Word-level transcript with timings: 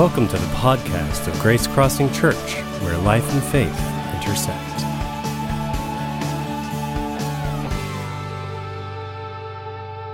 Welcome 0.00 0.28
to 0.28 0.38
the 0.38 0.46
podcast 0.54 1.28
of 1.28 1.38
Grace 1.40 1.66
Crossing 1.66 2.10
Church, 2.10 2.54
where 2.80 2.96
life 2.96 3.30
and 3.34 3.42
faith 3.42 3.68
intersect. 4.14 4.80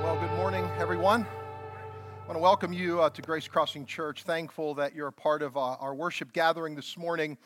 Well, 0.02 0.18
good 0.18 0.32
morning, 0.32 0.68
everyone. 0.80 1.22
I 1.24 2.26
want 2.26 2.34
to 2.34 2.40
welcome 2.40 2.72
you 2.72 3.00
uh, 3.00 3.10
to 3.10 3.22
Grace 3.22 3.46
Crossing 3.46 3.86
Church. 3.86 4.24
Thankful 4.24 4.74
that 4.74 4.92
you're 4.92 5.06
a 5.06 5.12
part 5.12 5.40
of 5.40 5.56
uh, 5.56 5.60
our 5.60 5.94
worship 5.94 6.32
gathering 6.32 6.74
this 6.74 6.96
morning. 6.96 7.38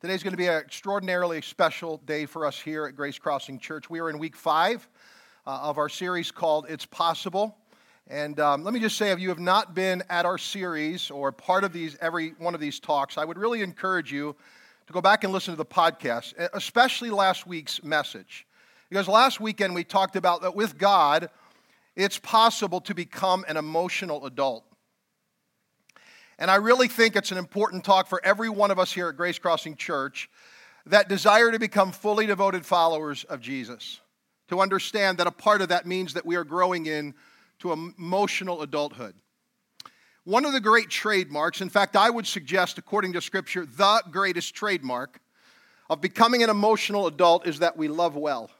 Today's 0.00 0.22
going 0.22 0.32
to 0.32 0.38
be 0.38 0.46
an 0.46 0.62
extraordinarily 0.62 1.42
special 1.42 1.98
day 2.06 2.24
for 2.24 2.46
us 2.46 2.58
here 2.58 2.86
at 2.86 2.96
Grace 2.96 3.18
Crossing 3.18 3.58
Church. 3.58 3.90
We 3.90 4.00
are 4.00 4.08
in 4.08 4.18
week 4.18 4.34
five 4.34 4.88
uh, 5.46 5.58
of 5.60 5.76
our 5.76 5.90
series 5.90 6.30
called 6.30 6.64
It's 6.70 6.86
Possible. 6.86 7.58
And 8.08 8.40
um, 8.40 8.64
let 8.64 8.74
me 8.74 8.80
just 8.80 8.96
say, 8.96 9.10
if 9.10 9.20
you 9.20 9.28
have 9.28 9.38
not 9.38 9.74
been 9.74 10.02
at 10.10 10.26
our 10.26 10.38
series 10.38 11.10
or 11.10 11.32
part 11.32 11.64
of 11.64 11.72
these, 11.72 11.96
every 12.00 12.30
one 12.38 12.54
of 12.54 12.60
these 12.60 12.80
talks, 12.80 13.16
I 13.16 13.24
would 13.24 13.38
really 13.38 13.62
encourage 13.62 14.12
you 14.12 14.34
to 14.86 14.92
go 14.92 15.00
back 15.00 15.24
and 15.24 15.32
listen 15.32 15.52
to 15.52 15.56
the 15.56 15.64
podcast, 15.64 16.34
especially 16.52 17.10
last 17.10 17.46
week's 17.46 17.82
message. 17.82 18.46
Because 18.90 19.08
last 19.08 19.40
weekend 19.40 19.74
we 19.74 19.84
talked 19.84 20.16
about 20.16 20.42
that 20.42 20.54
with 20.54 20.76
God, 20.76 21.30
it's 21.96 22.18
possible 22.18 22.80
to 22.82 22.94
become 22.94 23.44
an 23.48 23.56
emotional 23.56 24.26
adult. 24.26 24.64
And 26.38 26.50
I 26.50 26.56
really 26.56 26.88
think 26.88 27.14
it's 27.14 27.30
an 27.30 27.38
important 27.38 27.84
talk 27.84 28.08
for 28.08 28.20
every 28.24 28.48
one 28.48 28.70
of 28.70 28.78
us 28.78 28.92
here 28.92 29.08
at 29.08 29.16
Grace 29.16 29.38
Crossing 29.38 29.76
Church 29.76 30.28
that 30.86 31.08
desire 31.08 31.52
to 31.52 31.58
become 31.58 31.92
fully 31.92 32.26
devoted 32.26 32.66
followers 32.66 33.24
of 33.24 33.40
Jesus. 33.40 34.00
To 34.48 34.60
understand 34.60 35.18
that 35.18 35.26
a 35.26 35.30
part 35.30 35.62
of 35.62 35.68
that 35.68 35.86
means 35.86 36.14
that 36.14 36.26
we 36.26 36.34
are 36.36 36.44
growing 36.44 36.86
in 36.86 37.14
to 37.62 37.72
emotional 37.72 38.62
adulthood. 38.62 39.14
One 40.24 40.44
of 40.44 40.52
the 40.52 40.60
great 40.60 40.90
trademarks, 40.90 41.60
in 41.60 41.68
fact, 41.68 41.94
I 41.94 42.10
would 42.10 42.26
suggest, 42.26 42.76
according 42.76 43.12
to 43.12 43.20
Scripture, 43.20 43.64
the 43.64 44.02
greatest 44.10 44.54
trademark 44.54 45.20
of 45.88 46.00
becoming 46.00 46.42
an 46.42 46.50
emotional 46.50 47.06
adult 47.06 47.46
is 47.46 47.60
that 47.60 47.76
we 47.76 47.86
love 47.86 48.16
well. 48.16 48.50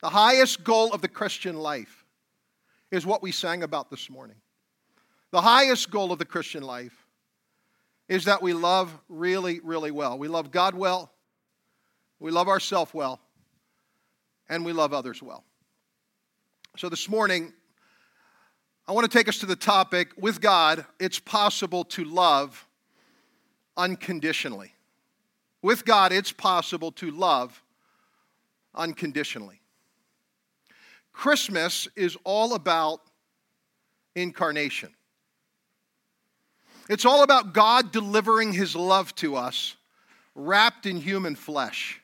The 0.00 0.10
highest 0.10 0.62
goal 0.62 0.92
of 0.92 1.00
the 1.00 1.08
Christian 1.08 1.56
life 1.56 2.04
is 2.92 3.04
what 3.04 3.20
we 3.20 3.32
sang 3.32 3.64
about 3.64 3.90
this 3.90 4.08
morning. 4.08 4.36
The 5.32 5.40
highest 5.40 5.90
goal 5.90 6.12
of 6.12 6.20
the 6.20 6.24
Christian 6.24 6.62
life 6.62 7.04
is 8.08 8.26
that 8.26 8.42
we 8.42 8.52
love 8.52 8.96
really, 9.08 9.58
really 9.60 9.90
well. 9.90 10.16
We 10.18 10.28
love 10.28 10.52
God 10.52 10.76
well, 10.76 11.10
we 12.20 12.30
love 12.30 12.46
ourselves 12.46 12.94
well, 12.94 13.18
and 14.48 14.64
we 14.64 14.72
love 14.72 14.92
others 14.92 15.20
well. 15.20 15.42
So 16.76 16.88
this 16.88 17.08
morning, 17.08 17.52
I 18.88 18.92
want 18.92 19.04
to 19.04 19.18
take 19.18 19.28
us 19.28 19.36
to 19.40 19.46
the 19.46 19.54
topic 19.54 20.12
with 20.16 20.40
God, 20.40 20.86
it's 20.98 21.18
possible 21.18 21.84
to 21.84 22.04
love 22.04 22.66
unconditionally. 23.76 24.72
With 25.60 25.84
God, 25.84 26.10
it's 26.10 26.32
possible 26.32 26.90
to 26.92 27.10
love 27.10 27.62
unconditionally. 28.74 29.60
Christmas 31.12 31.86
is 31.96 32.16
all 32.24 32.54
about 32.54 33.02
incarnation. 34.16 34.94
It's 36.88 37.04
all 37.04 37.22
about 37.22 37.52
God 37.52 37.92
delivering 37.92 38.54
his 38.54 38.74
love 38.74 39.14
to 39.16 39.36
us, 39.36 39.76
wrapped 40.34 40.86
in 40.86 40.96
human 40.96 41.34
flesh. 41.34 42.00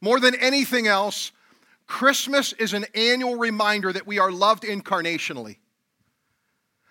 More 0.00 0.18
than 0.18 0.34
anything 0.34 0.88
else, 0.88 1.30
Christmas 1.86 2.52
is 2.54 2.72
an 2.72 2.84
annual 2.96 3.36
reminder 3.36 3.92
that 3.92 4.08
we 4.08 4.18
are 4.18 4.32
loved 4.32 4.64
incarnationally. 4.64 5.58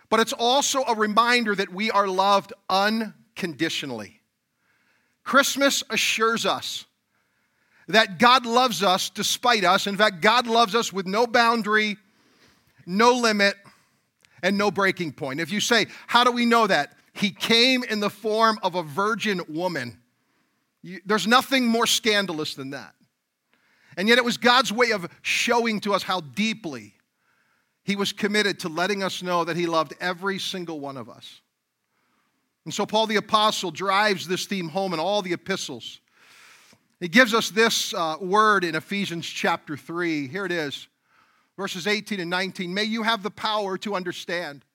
But 0.10 0.20
it's 0.22 0.34
also 0.34 0.84
a 0.84 0.96
reminder 0.96 1.54
that 1.56 1.72
we 1.72 1.92
are 1.92 2.08
loved 2.08 2.54
unconditionally. 2.70 4.22
Christmas 5.24 5.84
assures 5.90 6.46
us 6.46 6.86
that 7.90 8.20
God 8.20 8.46
loves 8.46 8.84
us 8.84 9.10
despite 9.10 9.64
us. 9.64 9.88
In 9.88 9.98
fact, 9.98 10.22
God 10.22 10.48
loves 10.48 10.76
us 10.76 10.94
with 10.94 11.06
no 11.06 11.28
boundary, 11.28 11.98
no 12.86 13.14
limit, 13.14 13.56
and 14.44 14.58
no 14.58 14.72
breaking 14.72 15.14
point. 15.14 15.40
If 15.40 15.52
you 15.52 15.60
say, 15.60 15.88
How 16.08 16.24
do 16.24 16.32
we 16.32 16.46
know 16.46 16.68
that? 16.68 16.94
He 17.14 17.32
came 17.32 17.84
in 17.84 18.00
the 18.00 18.10
form 18.10 18.60
of 18.62 18.76
a 18.76 18.84
virgin 18.84 19.42
woman. 19.50 19.98
there's 21.06 21.28
nothing 21.28 21.66
more 21.66 21.88
scandalous 21.88 22.54
than 22.54 22.70
that. 22.70 22.94
And 23.98 24.08
yet, 24.08 24.20
it 24.20 24.24
was 24.24 24.38
God's 24.38 24.72
way 24.72 24.92
of 24.92 25.10
showing 25.24 25.80
to 25.82 25.94
us 25.94 26.04
how 26.04 26.22
deeply 26.22 26.94
he 27.88 27.96
was 27.96 28.12
committed 28.12 28.60
to 28.60 28.68
letting 28.68 29.02
us 29.02 29.24
know 29.24 29.46
that 29.46 29.56
he 29.56 29.66
loved 29.66 29.94
every 30.02 30.40
single 30.40 30.82
one 30.82 30.98
of 30.98 31.10
us. 31.10 31.40
And 32.66 32.74
so, 32.74 32.86
Paul 32.86 33.08
the 33.08 33.16
Apostle 33.16 33.72
drives 33.72 34.28
this 34.28 34.46
theme 34.46 34.68
home 34.68 34.94
in 34.94 35.00
all 35.00 35.22
the 35.22 35.32
epistles. 35.32 36.02
He 37.00 37.08
gives 37.08 37.34
us 37.34 37.50
this 37.50 37.94
uh, 37.94 38.18
word 38.20 38.66
in 38.66 38.76
Ephesians 38.76 39.26
chapter 39.26 39.78
3. 39.78 40.28
Here 40.28 40.46
it 40.46 40.52
is, 40.52 40.90
verses 41.56 41.88
18 41.88 42.20
and 42.20 42.30
19. 42.30 42.74
May 42.74 42.84
you 42.84 43.04
have 43.04 43.24
the 43.24 43.32
power 43.32 43.78
to 43.78 43.96
understand, 43.96 44.66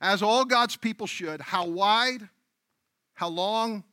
as 0.00 0.20
all 0.20 0.44
God's 0.44 0.74
people 0.74 1.06
should, 1.06 1.40
how 1.40 1.64
wide, 1.64 2.28
how 3.14 3.28
long, 3.28 3.84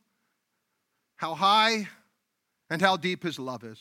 how 1.14 1.36
high, 1.36 1.88
and 2.68 2.82
how 2.82 2.96
deep 2.96 3.22
his 3.22 3.38
love 3.38 3.62
is 3.62 3.78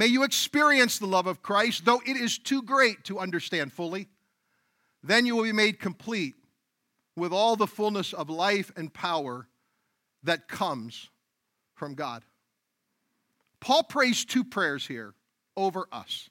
May 0.00 0.06
you 0.06 0.22
experience 0.22 0.98
the 0.98 1.06
love 1.06 1.26
of 1.26 1.42
Christ, 1.42 1.84
though 1.84 2.00
it 2.06 2.16
is 2.16 2.38
too 2.38 2.62
great 2.62 3.04
to 3.04 3.18
understand 3.18 3.70
fully. 3.70 4.08
Then 5.02 5.26
you 5.26 5.36
will 5.36 5.42
be 5.42 5.52
made 5.52 5.78
complete 5.78 6.36
with 7.16 7.34
all 7.34 7.54
the 7.54 7.66
fullness 7.66 8.14
of 8.14 8.30
life 8.30 8.72
and 8.76 8.90
power 8.90 9.46
that 10.22 10.48
comes 10.48 11.10
from 11.74 11.96
God. 11.96 12.24
Paul 13.60 13.82
prays 13.82 14.24
two 14.24 14.42
prayers 14.42 14.86
here 14.86 15.12
over 15.54 15.86
us. 15.92 16.30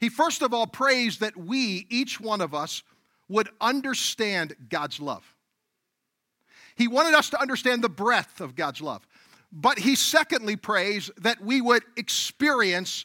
He 0.00 0.08
first 0.08 0.42
of 0.42 0.52
all 0.52 0.66
prays 0.66 1.18
that 1.18 1.36
we, 1.36 1.86
each 1.88 2.20
one 2.20 2.40
of 2.40 2.52
us, 2.52 2.82
would 3.28 3.48
understand 3.60 4.56
God's 4.68 4.98
love. 4.98 5.36
He 6.74 6.88
wanted 6.88 7.14
us 7.14 7.30
to 7.30 7.40
understand 7.40 7.84
the 7.84 7.88
breadth 7.88 8.40
of 8.40 8.56
God's 8.56 8.80
love. 8.80 9.06
But 9.52 9.78
he 9.78 9.96
secondly 9.96 10.56
prays 10.56 11.10
that 11.18 11.40
we 11.40 11.60
would 11.60 11.82
experience 11.96 13.04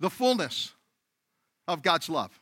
the 0.00 0.10
fullness 0.10 0.72
of 1.68 1.82
God's 1.82 2.08
love. 2.08 2.38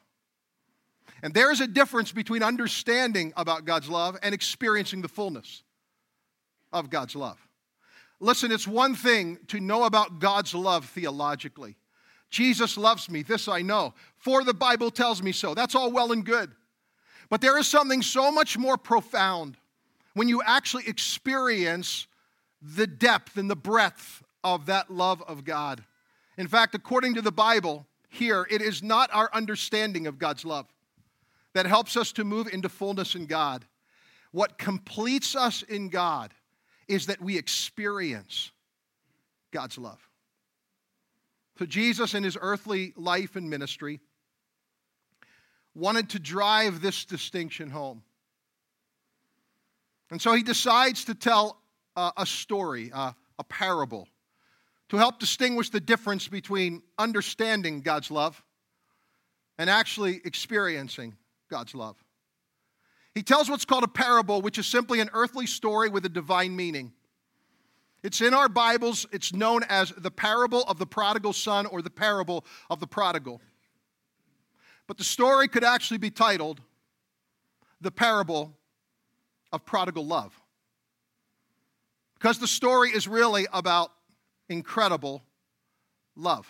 And 1.22 1.32
there 1.34 1.52
is 1.52 1.60
a 1.60 1.66
difference 1.66 2.10
between 2.12 2.42
understanding 2.42 3.32
about 3.36 3.64
God's 3.64 3.88
love 3.88 4.18
and 4.22 4.34
experiencing 4.34 5.02
the 5.02 5.08
fullness 5.08 5.62
of 6.72 6.91
God's 6.91 7.14
love. 7.14 7.38
Listen, 8.18 8.50
it's 8.50 8.66
one 8.66 8.94
thing 8.94 9.38
to 9.48 9.60
know 9.60 9.84
about 9.84 10.18
God's 10.18 10.54
love 10.54 10.86
theologically. 10.86 11.76
Jesus 12.30 12.78
loves 12.78 13.10
me, 13.10 13.22
this 13.22 13.46
I 13.46 13.62
know, 13.62 13.94
for 14.16 14.42
the 14.42 14.54
Bible 14.54 14.91
tells 14.91 15.22
me 15.22 15.32
so. 15.32 15.54
That's 15.54 15.74
all 15.74 15.92
well 15.92 16.12
and 16.12 16.24
good. 16.24 16.50
But 17.28 17.41
there 17.41 17.58
is 17.58 17.66
something 17.66 18.02
so 18.02 18.32
much 18.32 18.56
more 18.56 18.78
profound 18.78 19.56
when 20.14 20.28
you 20.28 20.42
actually 20.42 20.88
experience 20.88 22.06
the 22.62 22.86
depth 22.86 23.36
and 23.36 23.50
the 23.50 23.56
breadth 23.56 24.22
of 24.44 24.66
that 24.66 24.90
love 24.90 25.22
of 25.22 25.44
God. 25.44 25.84
In 26.38 26.48
fact, 26.48 26.74
according 26.74 27.14
to 27.14 27.22
the 27.22 27.32
Bible, 27.32 27.86
here, 28.08 28.46
it 28.50 28.62
is 28.62 28.82
not 28.82 29.10
our 29.12 29.30
understanding 29.32 30.06
of 30.06 30.18
God's 30.18 30.44
love 30.44 30.66
that 31.54 31.66
helps 31.66 31.96
us 31.96 32.12
to 32.12 32.24
move 32.24 32.46
into 32.46 32.68
fullness 32.68 33.14
in 33.14 33.26
God. 33.26 33.64
What 34.30 34.58
completes 34.58 35.36
us 35.36 35.62
in 35.62 35.88
God 35.88 36.32
is 36.88 37.06
that 37.06 37.20
we 37.20 37.36
experience 37.36 38.50
God's 39.50 39.76
love. 39.76 40.00
So, 41.58 41.66
Jesus, 41.66 42.14
in 42.14 42.22
his 42.22 42.38
earthly 42.40 42.94
life 42.97 43.36
and 43.36 43.50
ministry, 43.50 44.00
wanted 45.74 46.10
to 46.10 46.18
drive 46.18 46.80
this 46.80 47.04
distinction 47.04 47.70
home. 47.70 48.03
And 50.10 50.20
so 50.20 50.34
he 50.34 50.42
decides 50.42 51.06
to 51.06 51.15
tell 51.15 51.61
uh, 51.97 52.12
a 52.16 52.27
story, 52.27 52.91
uh, 52.92 53.12
a 53.39 53.44
parable, 53.44 54.09
to 54.89 54.97
help 54.97 55.18
distinguish 55.18 55.71
the 55.71 55.80
difference 55.80 56.28
between 56.28 56.83
understanding 56.98 57.80
God's 57.80 58.10
love 58.10 58.42
and 59.59 59.71
actually 59.71 60.21
experiencing 60.24 61.16
God's 61.48 61.74
love. 61.74 61.97
He 63.15 63.22
tells 63.22 63.50
what's 63.50 63.65
called 63.65 63.84
a 63.84 63.89
parable, 63.89 64.41
which 64.41 64.59
is 64.59 64.66
simply 64.66 65.00
an 65.00 65.10
earthly 65.12 65.47
story 65.47 65.89
with 65.89 66.04
a 66.06 66.09
divine 66.09 66.56
meaning. 66.56 66.92
It's 68.03 68.21
in 68.21 68.34
our 68.34 68.48
Bibles, 68.48 69.06
it's 69.12 69.33
known 69.33 69.62
as 69.68 69.91
the 69.97 70.10
parable 70.10 70.65
of 70.65 70.78
the 70.78 70.86
prodigal 70.86 71.33
son 71.33 71.66
or 71.66 71.83
the 71.83 71.91
parable 71.91 72.44
of 72.68 72.80
the 72.80 72.86
prodigal. 72.86 73.41
But 74.89 74.98
the 74.98 75.04
story 75.04 75.47
could 75.47 75.62
actually 75.62 75.98
be 75.98 76.10
titled 76.10 76.60
the 77.80 77.91
parable 77.91 78.56
of 79.53 79.65
prodigal 79.65 80.06
love. 80.06 80.39
Because 82.22 82.39
the 82.39 82.47
story 82.47 82.91
is 82.91 83.09
really 83.09 83.48
about 83.53 83.91
incredible 84.48 85.24
love. 86.15 86.47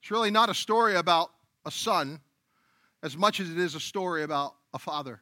It's 0.00 0.12
really 0.12 0.30
not 0.30 0.48
a 0.48 0.54
story 0.54 0.94
about 0.94 1.32
a 1.66 1.72
son 1.72 2.20
as 3.02 3.16
much 3.16 3.40
as 3.40 3.50
it 3.50 3.58
is 3.58 3.74
a 3.74 3.80
story 3.80 4.22
about 4.22 4.54
a 4.72 4.78
father. 4.78 5.20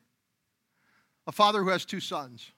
a 1.27 1.33
father 1.33 1.63
who 1.63 1.71
has 1.71 1.87
two 1.87 2.01
sons. 2.01 2.53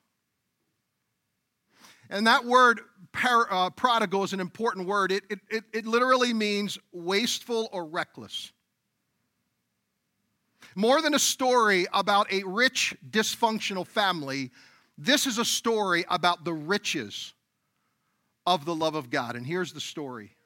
And 2.10 2.26
that 2.26 2.44
word 2.44 2.80
par, 3.12 3.46
uh, 3.52 3.70
prodigal 3.70 4.24
is 4.24 4.32
an 4.32 4.40
important 4.40 4.88
word. 4.88 5.12
It, 5.12 5.22
it, 5.30 5.38
it, 5.48 5.64
it 5.72 5.86
literally 5.86 6.34
means 6.34 6.76
wasteful 6.90 7.68
or 7.70 7.84
reckless. 7.84 8.52
More 10.74 11.00
than 11.00 11.14
a 11.14 11.20
story 11.20 11.86
about 11.92 12.32
a 12.32 12.42
rich, 12.42 12.96
dysfunctional 13.08 13.86
family, 13.86 14.50
this 14.96 15.26
is 15.26 15.38
a 15.38 15.44
story 15.44 16.04
about 16.08 16.44
the 16.44 16.52
riches 16.52 17.34
of 18.46 18.64
the 18.64 18.74
love 18.74 18.94
of 18.94 19.10
God. 19.10 19.36
And 19.36 19.46
here's 19.46 19.72
the 19.72 19.80
story 19.80 20.36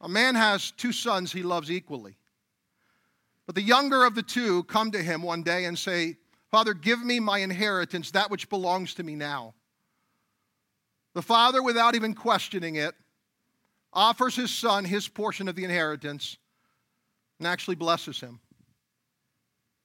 a 0.00 0.08
man 0.08 0.34
has 0.34 0.72
two 0.72 0.92
sons 0.92 1.32
he 1.32 1.42
loves 1.42 1.70
equally. 1.70 2.16
But 3.46 3.54
the 3.54 3.62
younger 3.62 4.04
of 4.04 4.14
the 4.14 4.22
two 4.22 4.64
come 4.64 4.90
to 4.92 5.02
him 5.02 5.22
one 5.22 5.42
day 5.42 5.66
and 5.66 5.78
say, 5.78 6.16
Father, 6.50 6.72
give 6.72 7.04
me 7.04 7.20
my 7.20 7.38
inheritance, 7.38 8.10
that 8.12 8.30
which 8.30 8.48
belongs 8.48 8.94
to 8.94 9.02
me 9.02 9.14
now. 9.14 9.54
The 11.14 11.22
father, 11.22 11.62
without 11.62 11.94
even 11.94 12.14
questioning 12.14 12.76
it, 12.76 12.94
offers 13.92 14.34
his 14.34 14.50
son 14.50 14.84
his 14.84 15.08
portion 15.08 15.48
of 15.48 15.56
the 15.56 15.64
inheritance 15.64 16.36
and 17.38 17.46
actually 17.46 17.76
blesses 17.76 18.20
him. 18.20 18.40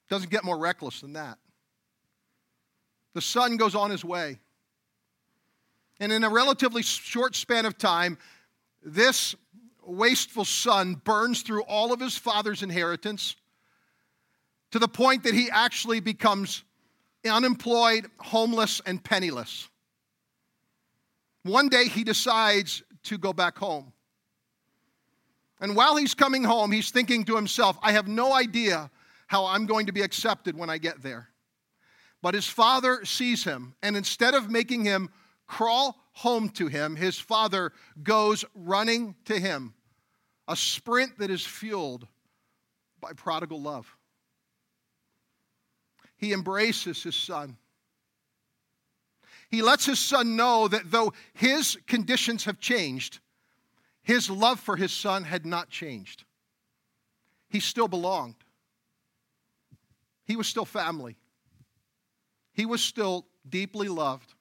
Doesn't 0.08 0.30
get 0.30 0.44
more 0.44 0.58
reckless 0.58 1.00
than 1.00 1.12
that. 1.12 1.38
The 3.14 3.20
son 3.20 3.56
goes 3.56 3.74
on 3.74 3.90
his 3.90 4.04
way. 4.04 4.38
And 5.98 6.12
in 6.12 6.24
a 6.24 6.30
relatively 6.30 6.82
short 6.82 7.34
span 7.36 7.66
of 7.66 7.76
time, 7.76 8.18
this 8.82 9.34
wasteful 9.84 10.44
son 10.44 10.94
burns 10.94 11.42
through 11.42 11.62
all 11.64 11.92
of 11.92 12.00
his 12.00 12.16
father's 12.16 12.62
inheritance 12.62 13.36
to 14.70 14.78
the 14.78 14.88
point 14.88 15.24
that 15.24 15.34
he 15.34 15.50
actually 15.50 16.00
becomes 16.00 16.62
unemployed, 17.28 18.06
homeless, 18.18 18.80
and 18.86 19.02
penniless. 19.02 19.68
One 21.42 21.68
day 21.68 21.88
he 21.88 22.04
decides 22.04 22.82
to 23.04 23.18
go 23.18 23.32
back 23.32 23.58
home. 23.58 23.92
And 25.60 25.76
while 25.76 25.96
he's 25.96 26.14
coming 26.14 26.44
home, 26.44 26.72
he's 26.72 26.90
thinking 26.90 27.24
to 27.24 27.36
himself, 27.36 27.78
I 27.82 27.92
have 27.92 28.08
no 28.08 28.32
idea 28.32 28.90
how 29.26 29.46
I'm 29.46 29.66
going 29.66 29.86
to 29.86 29.92
be 29.92 30.02
accepted 30.02 30.56
when 30.56 30.70
I 30.70 30.78
get 30.78 31.02
there. 31.02 31.29
But 32.22 32.34
his 32.34 32.46
father 32.46 33.04
sees 33.04 33.44
him, 33.44 33.74
and 33.82 33.96
instead 33.96 34.34
of 34.34 34.50
making 34.50 34.84
him 34.84 35.10
crawl 35.46 35.96
home 36.12 36.48
to 36.50 36.66
him, 36.66 36.96
his 36.96 37.18
father 37.18 37.72
goes 38.02 38.44
running 38.54 39.14
to 39.24 39.38
him, 39.38 39.74
a 40.46 40.54
sprint 40.54 41.18
that 41.18 41.30
is 41.30 41.44
fueled 41.44 42.06
by 43.00 43.12
prodigal 43.12 43.60
love 43.60 43.96
he 46.20 46.34
embraces 46.34 47.02
his 47.02 47.16
son. 47.16 47.56
He 49.48 49.62
lets 49.62 49.86
his 49.86 49.98
son 49.98 50.36
know 50.36 50.68
that 50.68 50.90
though 50.90 51.14
his 51.32 51.78
conditions 51.86 52.44
have 52.44 52.60
changed, 52.60 53.20
his 54.02 54.28
love 54.28 54.60
for 54.60 54.76
his 54.76 54.92
son 54.92 55.24
had 55.24 55.46
not 55.46 55.70
changed. 55.70 56.24
He 57.48 57.58
still 57.58 57.88
belonged. 57.88 58.36
He 60.26 60.36
was 60.36 60.46
still 60.46 60.66
family. 60.66 61.16
He 62.60 62.66
was 62.66 62.84
still 62.84 63.24
deeply 63.48 63.88
loved 63.88 64.34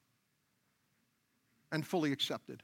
and 1.71 1.87
fully 1.87 2.11
accepted. 2.11 2.61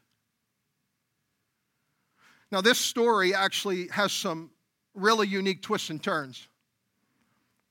Now, 2.51 2.59
this 2.59 2.77
story 2.77 3.33
actually 3.33 3.87
has 3.87 4.11
some 4.11 4.51
really 4.95 5.29
unique 5.29 5.61
twists 5.61 5.89
and 5.91 6.03
turns. 6.03 6.49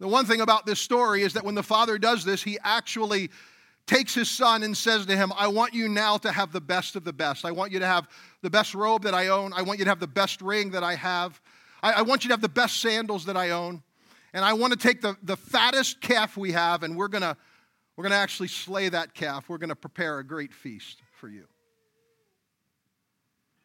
The 0.01 0.09
one 0.09 0.25
thing 0.25 0.41
about 0.41 0.65
this 0.65 0.81
story 0.81 1.21
is 1.21 1.35
that 1.35 1.45
when 1.45 1.55
the 1.55 1.63
father 1.63 1.99
does 1.99 2.25
this, 2.25 2.43
he 2.43 2.57
actually 2.65 3.29
takes 3.87 4.15
his 4.15 4.31
son 4.31 4.63
and 4.63 4.75
says 4.75 5.05
to 5.05 5.15
him, 5.15 5.31
I 5.37 5.49
want 5.49 5.75
you 5.75 5.87
now 5.87 6.17
to 6.17 6.33
have 6.33 6.53
the 6.53 6.63
best 6.63 6.97
of 6.97 7.05
the 7.05 7.13
best. 7.13 7.45
I 7.45 7.51
want 7.51 7.71
you 7.71 7.81
to 7.81 7.87
have 7.87 8.09
the 8.41 8.49
best 8.49 8.75
robe 8.75 9.03
that 9.03 9.13
I 9.13 9.29
own. 9.29 9.53
I 9.53 9.61
want 9.61 9.79
you 9.79 9.85
to 9.85 9.91
have 9.91 10.01
the 10.01 10.07
best 10.07 10.41
ring 10.41 10.71
that 10.71 10.83
I 10.83 10.95
have. 10.95 11.39
I, 11.83 11.93
I 11.93 12.01
want 12.01 12.25
you 12.25 12.29
to 12.29 12.33
have 12.33 12.41
the 12.41 12.49
best 12.49 12.81
sandals 12.81 13.27
that 13.27 13.37
I 13.37 13.51
own. 13.51 13.83
And 14.33 14.43
I 14.43 14.55
want 14.55 14.73
to 14.73 14.79
take 14.79 15.03
the, 15.03 15.19
the 15.23 15.37
fattest 15.37 16.01
calf 16.01 16.39
we 16.39 16.53
have, 16.53 16.83
and 16.83 16.97
we're 16.97 17.09
going 17.09 17.21
to 17.21 17.37
we're 17.97 18.03
going 18.03 18.13
to 18.13 18.17
actually 18.17 18.49
slay 18.49 18.89
that 18.89 19.15
calf. 19.15 19.49
We're 19.49 19.59
going 19.59 19.69
to 19.69 19.77
prepare 19.77 20.19
a 20.19 20.25
great 20.25 20.53
feast 20.53 21.01
for 21.13 21.29
you. 21.29 21.45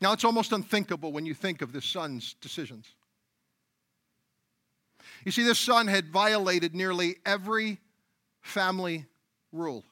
Now, 0.02 0.14
it's 0.14 0.24
almost 0.24 0.52
unthinkable 0.52 1.12
when 1.12 1.26
you 1.26 1.34
think 1.34 1.62
of 1.62 1.74
this 1.74 1.86
son's 1.86 2.36
decisions. 2.42 2.86
You 5.26 5.32
see, 5.32 5.44
this 5.44 5.60
son 5.60 5.88
had 5.88 6.10
violated 6.10 6.76
nearly 6.76 7.18
every 7.26 7.80
family 8.42 9.06
rule, 9.52 9.84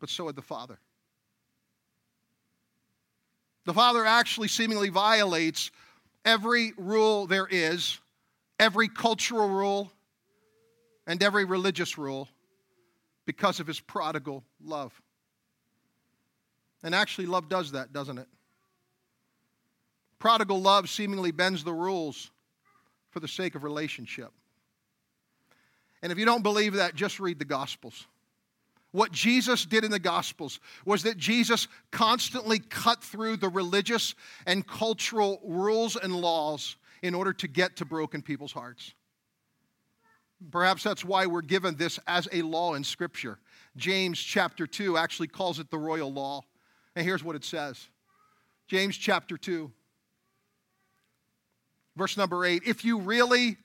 but 0.00 0.08
so 0.08 0.26
had 0.26 0.36
the 0.36 0.42
father. 0.42 0.78
The 3.64 3.74
father 3.74 4.06
actually 4.06 4.48
seemingly 4.48 4.88
violates 4.88 5.70
every 6.24 6.72
rule 6.76 7.26
there 7.26 7.48
is, 7.50 7.98
every 8.58 8.88
cultural 8.88 9.48
rule, 9.48 9.92
and 11.06 11.22
every 11.22 11.44
religious 11.44 11.96
rule 11.96 12.28
because 13.26 13.60
of 13.60 13.66
his 13.66 13.80
prodigal 13.80 14.44
love. 14.62 14.92
And 16.82 16.94
actually, 16.94 17.26
love 17.26 17.48
does 17.48 17.72
that, 17.72 17.92
doesn't 17.92 18.18
it? 18.18 18.28
Prodigal 20.18 20.60
love 20.60 20.88
seemingly 20.88 21.30
bends 21.30 21.64
the 21.64 21.72
rules 21.72 22.30
for 23.10 23.20
the 23.20 23.28
sake 23.28 23.54
of 23.54 23.64
relationship. 23.64 24.30
And 26.02 26.12
if 26.12 26.18
you 26.18 26.24
don't 26.24 26.42
believe 26.42 26.74
that, 26.74 26.94
just 26.94 27.18
read 27.18 27.38
the 27.38 27.44
Gospels. 27.44 28.06
What 28.92 29.12
Jesus 29.12 29.64
did 29.64 29.84
in 29.84 29.90
the 29.90 29.98
Gospels 29.98 30.60
was 30.84 31.02
that 31.02 31.18
Jesus 31.18 31.68
constantly 31.90 32.58
cut 32.58 33.02
through 33.02 33.36
the 33.36 33.48
religious 33.48 34.14
and 34.46 34.66
cultural 34.66 35.40
rules 35.44 35.96
and 35.96 36.14
laws 36.14 36.76
in 37.02 37.14
order 37.14 37.32
to 37.34 37.48
get 37.48 37.76
to 37.76 37.84
broken 37.84 38.22
people's 38.22 38.52
hearts. 38.52 38.94
Perhaps 40.50 40.82
that's 40.82 41.04
why 41.04 41.26
we're 41.26 41.42
given 41.42 41.76
this 41.76 41.98
as 42.06 42.28
a 42.32 42.42
law 42.42 42.74
in 42.74 42.84
Scripture. 42.84 43.38
James 43.76 44.18
chapter 44.18 44.66
2 44.66 44.96
actually 44.96 45.28
calls 45.28 45.58
it 45.58 45.70
the 45.70 45.78
royal 45.78 46.12
law. 46.12 46.42
And 46.94 47.04
here's 47.04 47.24
what 47.24 47.36
it 47.36 47.44
says 47.44 47.88
James 48.68 48.96
chapter 48.96 49.36
2, 49.36 49.70
verse 51.96 52.16
number 52.16 52.44
eight, 52.44 52.62
if 52.66 52.84
you 52.84 52.98
really 52.98 53.56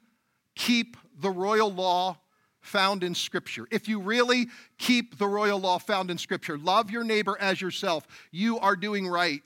keep 0.56 0.98
the 1.20 1.30
royal 1.30 1.72
law 1.72 2.18
found 2.62 3.04
in 3.04 3.16
Scripture, 3.16 3.68
if 3.72 3.88
you 3.88 4.00
really 4.00 4.48
keep 4.78 5.18
the 5.18 5.28
royal 5.28 5.60
law 5.60 5.78
found 5.78 6.12
in 6.12 6.18
Scripture, 6.18 6.58
love 6.58 6.90
your 6.90 7.04
neighbor 7.04 7.38
as 7.40 7.60
yourself, 7.60 8.08
you 8.32 8.60
are 8.60 8.76
doing 8.76 9.08
right. 9.08 9.42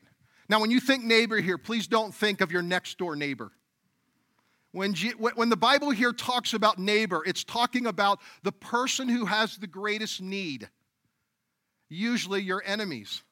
Now, 0.48 0.60
when 0.60 0.70
you 0.70 0.80
think 0.80 1.04
neighbor 1.04 1.38
here, 1.38 1.58
please 1.58 1.88
don't 1.88 2.14
think 2.14 2.42
of 2.42 2.52
your 2.52 2.62
next 2.62 2.98
door 2.98 3.16
neighbor. 3.16 3.52
When, 4.76 4.94
G- 4.94 5.12
when 5.12 5.48
the 5.48 5.56
Bible 5.56 5.92
here 5.92 6.12
talks 6.12 6.54
about 6.54 6.78
neighbor, 6.78 7.24
it's 7.26 7.46
talking 7.46 7.88
about 7.88 8.20
the 8.44 8.52
person 8.52 9.08
who 9.08 9.24
has 9.24 9.56
the 9.56 9.68
greatest 9.68 10.22
need, 10.22 10.68
usually 11.88 12.42
your 12.42 12.62
enemies. 12.66 13.24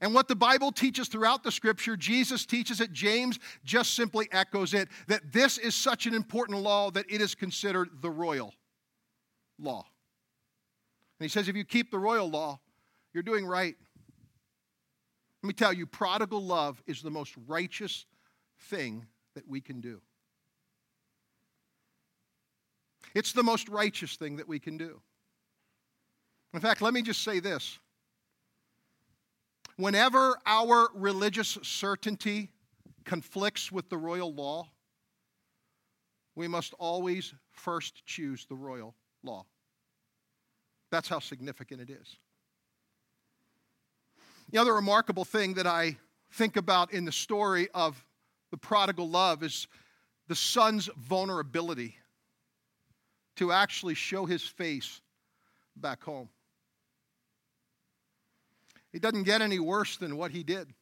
And 0.00 0.14
what 0.14 0.28
the 0.28 0.34
Bible 0.34 0.72
teaches 0.72 1.08
throughout 1.08 1.44
the 1.44 1.52
scripture, 1.52 1.94
Jesus 1.94 2.46
teaches 2.46 2.80
it, 2.80 2.90
James 2.90 3.38
just 3.64 3.94
simply 3.94 4.30
echoes 4.32 4.72
it 4.72 4.88
that 5.08 5.30
this 5.30 5.58
is 5.58 5.74
such 5.74 6.06
an 6.06 6.14
important 6.14 6.60
law 6.60 6.90
that 6.92 7.04
it 7.10 7.20
is 7.20 7.34
considered 7.34 7.90
the 8.00 8.10
royal 8.10 8.54
law. 9.58 9.84
And 11.20 11.26
he 11.26 11.28
says, 11.28 11.48
if 11.48 11.56
you 11.56 11.66
keep 11.66 11.90
the 11.90 11.98
royal 11.98 12.30
law, 12.30 12.60
you're 13.12 13.22
doing 13.22 13.44
right. 13.44 13.74
Let 15.42 15.48
me 15.48 15.52
tell 15.52 15.74
you, 15.74 15.84
prodigal 15.84 16.42
love 16.42 16.82
is 16.86 17.02
the 17.02 17.10
most 17.10 17.34
righteous 17.46 18.06
thing 18.70 19.04
that 19.38 19.48
we 19.48 19.60
can 19.60 19.80
do. 19.80 20.00
It's 23.14 23.32
the 23.32 23.44
most 23.44 23.68
righteous 23.68 24.16
thing 24.16 24.36
that 24.38 24.48
we 24.48 24.58
can 24.58 24.76
do. 24.76 25.00
In 26.52 26.58
fact, 26.58 26.82
let 26.82 26.92
me 26.92 27.02
just 27.02 27.22
say 27.22 27.38
this 27.38 27.78
Whenever 29.76 30.36
our 30.44 30.88
religious 30.92 31.56
certainty 31.62 32.50
conflicts 33.04 33.70
with 33.70 33.88
the 33.88 33.96
royal 33.96 34.34
law, 34.34 34.68
we 36.34 36.48
must 36.48 36.74
always 36.80 37.32
first 37.52 38.04
choose 38.06 38.44
the 38.46 38.56
royal 38.56 38.96
law. 39.22 39.46
That's 40.90 41.08
how 41.08 41.20
significant 41.20 41.80
it 41.80 41.90
is. 41.90 42.16
The 44.50 44.58
other 44.58 44.74
remarkable 44.74 45.24
thing 45.24 45.54
that 45.54 45.66
I 45.68 45.96
think 46.32 46.56
about 46.56 46.92
in 46.92 47.04
the 47.04 47.12
story 47.12 47.68
of 47.72 48.04
the 48.50 48.56
prodigal 48.56 49.08
love 49.08 49.42
is 49.42 49.66
the 50.28 50.34
son's 50.34 50.88
vulnerability 50.96 51.96
to 53.36 53.52
actually 53.52 53.94
show 53.94 54.26
his 54.26 54.42
face 54.42 55.00
back 55.76 56.02
home. 56.02 56.28
It 58.92 59.02
doesn't 59.02 59.24
get 59.24 59.42
any 59.42 59.58
worse 59.58 59.96
than 59.96 60.16
what 60.16 60.30
he 60.30 60.42
did. 60.42 60.72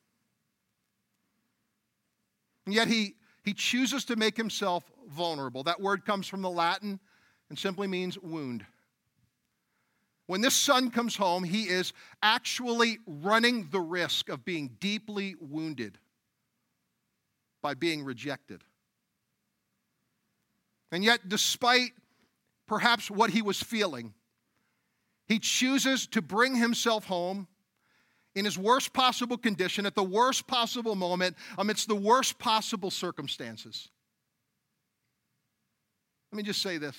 And 2.64 2.74
yet 2.74 2.88
he, 2.88 3.14
he 3.44 3.52
chooses 3.52 4.04
to 4.06 4.16
make 4.16 4.36
himself 4.36 4.84
vulnerable. 5.08 5.62
That 5.64 5.80
word 5.80 6.04
comes 6.04 6.26
from 6.26 6.42
the 6.42 6.50
Latin 6.50 6.98
and 7.48 7.58
simply 7.58 7.86
means 7.86 8.18
wound. 8.18 8.64
When 10.26 10.40
this 10.40 10.54
son 10.54 10.90
comes 10.90 11.14
home, 11.14 11.44
he 11.44 11.64
is 11.64 11.92
actually 12.22 12.98
running 13.06 13.68
the 13.70 13.80
risk 13.80 14.28
of 14.28 14.44
being 14.44 14.76
deeply 14.80 15.36
wounded 15.40 15.98
by 17.66 17.74
being 17.74 18.04
rejected. 18.04 18.62
And 20.92 21.02
yet, 21.02 21.28
despite 21.28 21.90
perhaps 22.68 23.10
what 23.10 23.30
he 23.30 23.42
was 23.42 23.60
feeling, 23.60 24.14
he 25.26 25.40
chooses 25.40 26.06
to 26.06 26.22
bring 26.22 26.54
himself 26.54 27.06
home 27.06 27.48
in 28.36 28.44
his 28.44 28.56
worst 28.56 28.92
possible 28.92 29.36
condition, 29.36 29.84
at 29.84 29.96
the 29.96 30.04
worst 30.04 30.46
possible 30.46 30.94
moment, 30.94 31.34
amidst 31.58 31.88
the 31.88 31.96
worst 31.96 32.38
possible 32.38 32.88
circumstances. 32.88 33.88
Let 36.30 36.36
me 36.36 36.44
just 36.44 36.62
say 36.62 36.78
this. 36.78 36.96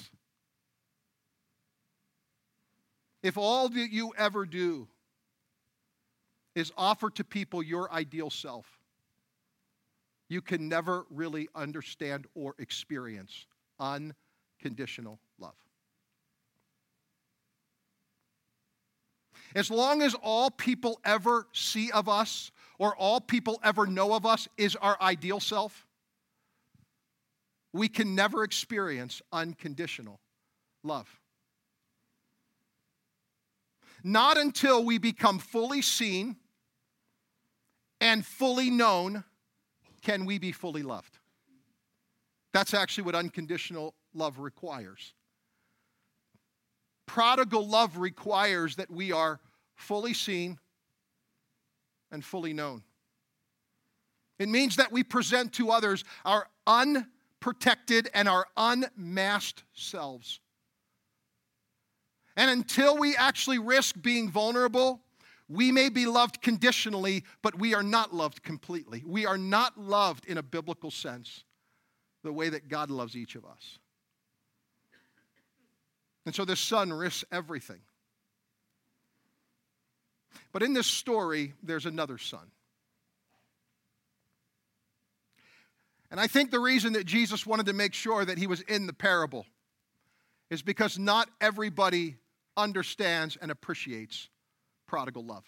If 3.24 3.38
all 3.38 3.69
that 3.69 3.89
you 3.89 4.12
ever 4.17 4.45
do 4.45 4.89
is 6.55 6.74
offer 6.75 7.09
to 7.12 7.24
people 7.24 7.63
your 7.63 7.89
ideal 7.89 8.29
self, 8.29 8.65
you 10.29 10.41
can 10.41 10.67
never 10.67 11.05
really 11.10 11.48
understand 11.55 12.27
or 12.36 12.55
experience 12.60 13.46
unconditional 13.79 15.19
love. 15.39 15.55
As 19.55 19.72
long 19.72 20.01
as 20.01 20.13
all 20.22 20.51
people 20.51 21.00
ever 21.05 21.48
see 21.53 21.91
of 21.91 22.10
us 22.10 22.51
or 22.77 22.96
all 22.96 23.22
people 23.22 23.60
ever 23.63 23.88
know 23.88 24.13
of 24.13 24.25
us 24.25 24.48
is 24.57 24.75
our 24.75 24.98
ideal 25.01 25.39
self, 25.39 25.86
we 27.74 27.88
can 27.88 28.15
never 28.15 28.43
experience 28.43 29.22
unconditional 29.31 30.19
love. 30.84 31.07
Not 34.03 34.38
until 34.38 34.84
we 34.84 34.98
become 34.98 35.39
fully 35.39 35.81
seen 35.81 36.38
and 38.00 38.25
fully 38.25 38.69
known 38.69 39.24
can 40.07 40.25
we 40.25 40.37
be 40.37 40.53
fully 40.53 40.83
loved. 40.83 41.17
That's 42.53 42.73
actually 42.73 43.03
what 43.03 43.15
unconditional 43.15 43.93
love 44.13 44.39
requires. 44.39 45.13
Prodigal 47.05 47.67
love 47.67 47.97
requires 47.97 48.77
that 48.77 48.89
we 48.89 49.11
are 49.11 49.41
fully 49.75 50.13
seen 50.13 50.59
and 52.09 52.23
fully 52.23 52.53
known. 52.53 52.83
It 54.39 54.47
means 54.47 54.77
that 54.77 54.93
we 54.93 55.03
present 55.03 55.51
to 55.55 55.71
others 55.71 56.05
our 56.23 56.47
unprotected 56.65 58.09
and 58.13 58.29
our 58.29 58.45
unmasked 58.55 59.65
selves. 59.73 60.39
And 62.37 62.49
until 62.49 62.97
we 62.97 63.17
actually 63.17 63.59
risk 63.59 64.01
being 64.01 64.31
vulnerable, 64.31 65.01
we 65.49 65.71
may 65.71 65.89
be 65.89 66.05
loved 66.05 66.41
conditionally, 66.41 67.23
but 67.41 67.57
we 67.57 67.73
are 67.73 67.83
not 67.83 68.13
loved 68.13 68.43
completely. 68.43 69.03
We 69.05 69.25
are 69.25 69.37
not 69.37 69.79
loved 69.79 70.25
in 70.25 70.37
a 70.37 70.43
biblical 70.43 70.91
sense, 70.91 71.43
the 72.23 72.33
way 72.33 72.49
that 72.49 72.67
God 72.67 72.89
loves 72.89 73.15
each 73.15 73.35
of 73.35 73.45
us. 73.45 73.79
And 76.25 76.35
so 76.35 76.43
this 76.43 76.59
son 76.59 76.91
risks 76.91 77.23
everything. 77.31 77.79
But 80.51 80.63
in 80.63 80.73
this 80.73 80.87
story, 80.87 81.53
there's 81.63 81.85
another 81.85 82.17
son. 82.17 82.51
And 86.11 86.19
I 86.19 86.27
think 86.27 86.51
the 86.51 86.59
reason 86.59 86.93
that 86.93 87.05
Jesus 87.05 87.45
wanted 87.45 87.67
to 87.67 87.73
make 87.73 87.93
sure 87.93 88.25
that 88.25 88.37
he 88.37 88.47
was 88.47 88.61
in 88.61 88.87
the 88.87 88.93
parable 88.93 89.45
is 90.49 90.61
because 90.61 90.97
not 90.97 91.29
everybody 91.39 92.17
understands 92.57 93.37
and 93.41 93.51
appreciates 93.51 94.29
prodigal 94.88 95.25
love. 95.25 95.44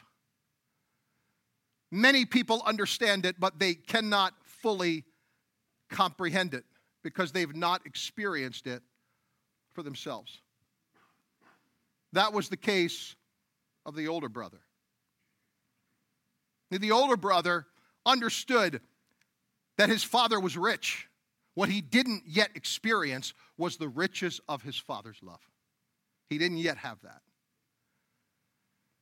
Many 1.92 2.26
people 2.26 2.62
understand 2.66 3.26
it, 3.26 3.40
but 3.40 3.58
they 3.58 3.74
cannot 3.74 4.34
fully 4.44 5.06
comprehend 5.90 6.54
it 6.54 6.66
because 7.04 7.32
they've 7.32 7.56
not 7.56 7.86
experienced 7.86 8.68
it 8.68 8.84
for 9.74 9.82
themselves. 9.82 10.42
That 12.14 12.34
was 12.34 12.50
the 12.50 12.58
case 12.58 13.16
of 13.86 13.96
the 13.96 14.08
older 14.08 14.30
brother. 14.30 14.60
The 16.70 16.92
older 16.92 17.18
brother 17.18 17.66
understood 18.06 18.82
that 19.78 19.90
his 19.90 20.04
father 20.04 20.40
was 20.40 20.58
rich. 20.58 21.08
What 21.56 21.70
he 21.70 21.82
didn't 21.82 22.24
yet 22.28 22.52
experience 22.54 23.34
was 23.58 23.78
the 23.78 23.88
riches 23.90 24.40
of 24.48 24.62
his 24.62 24.78
father's 24.78 25.20
love. 25.24 25.42
He 26.30 26.38
didn't 26.38 26.58
yet 26.58 26.78
have 26.78 27.00
that. 27.02 27.22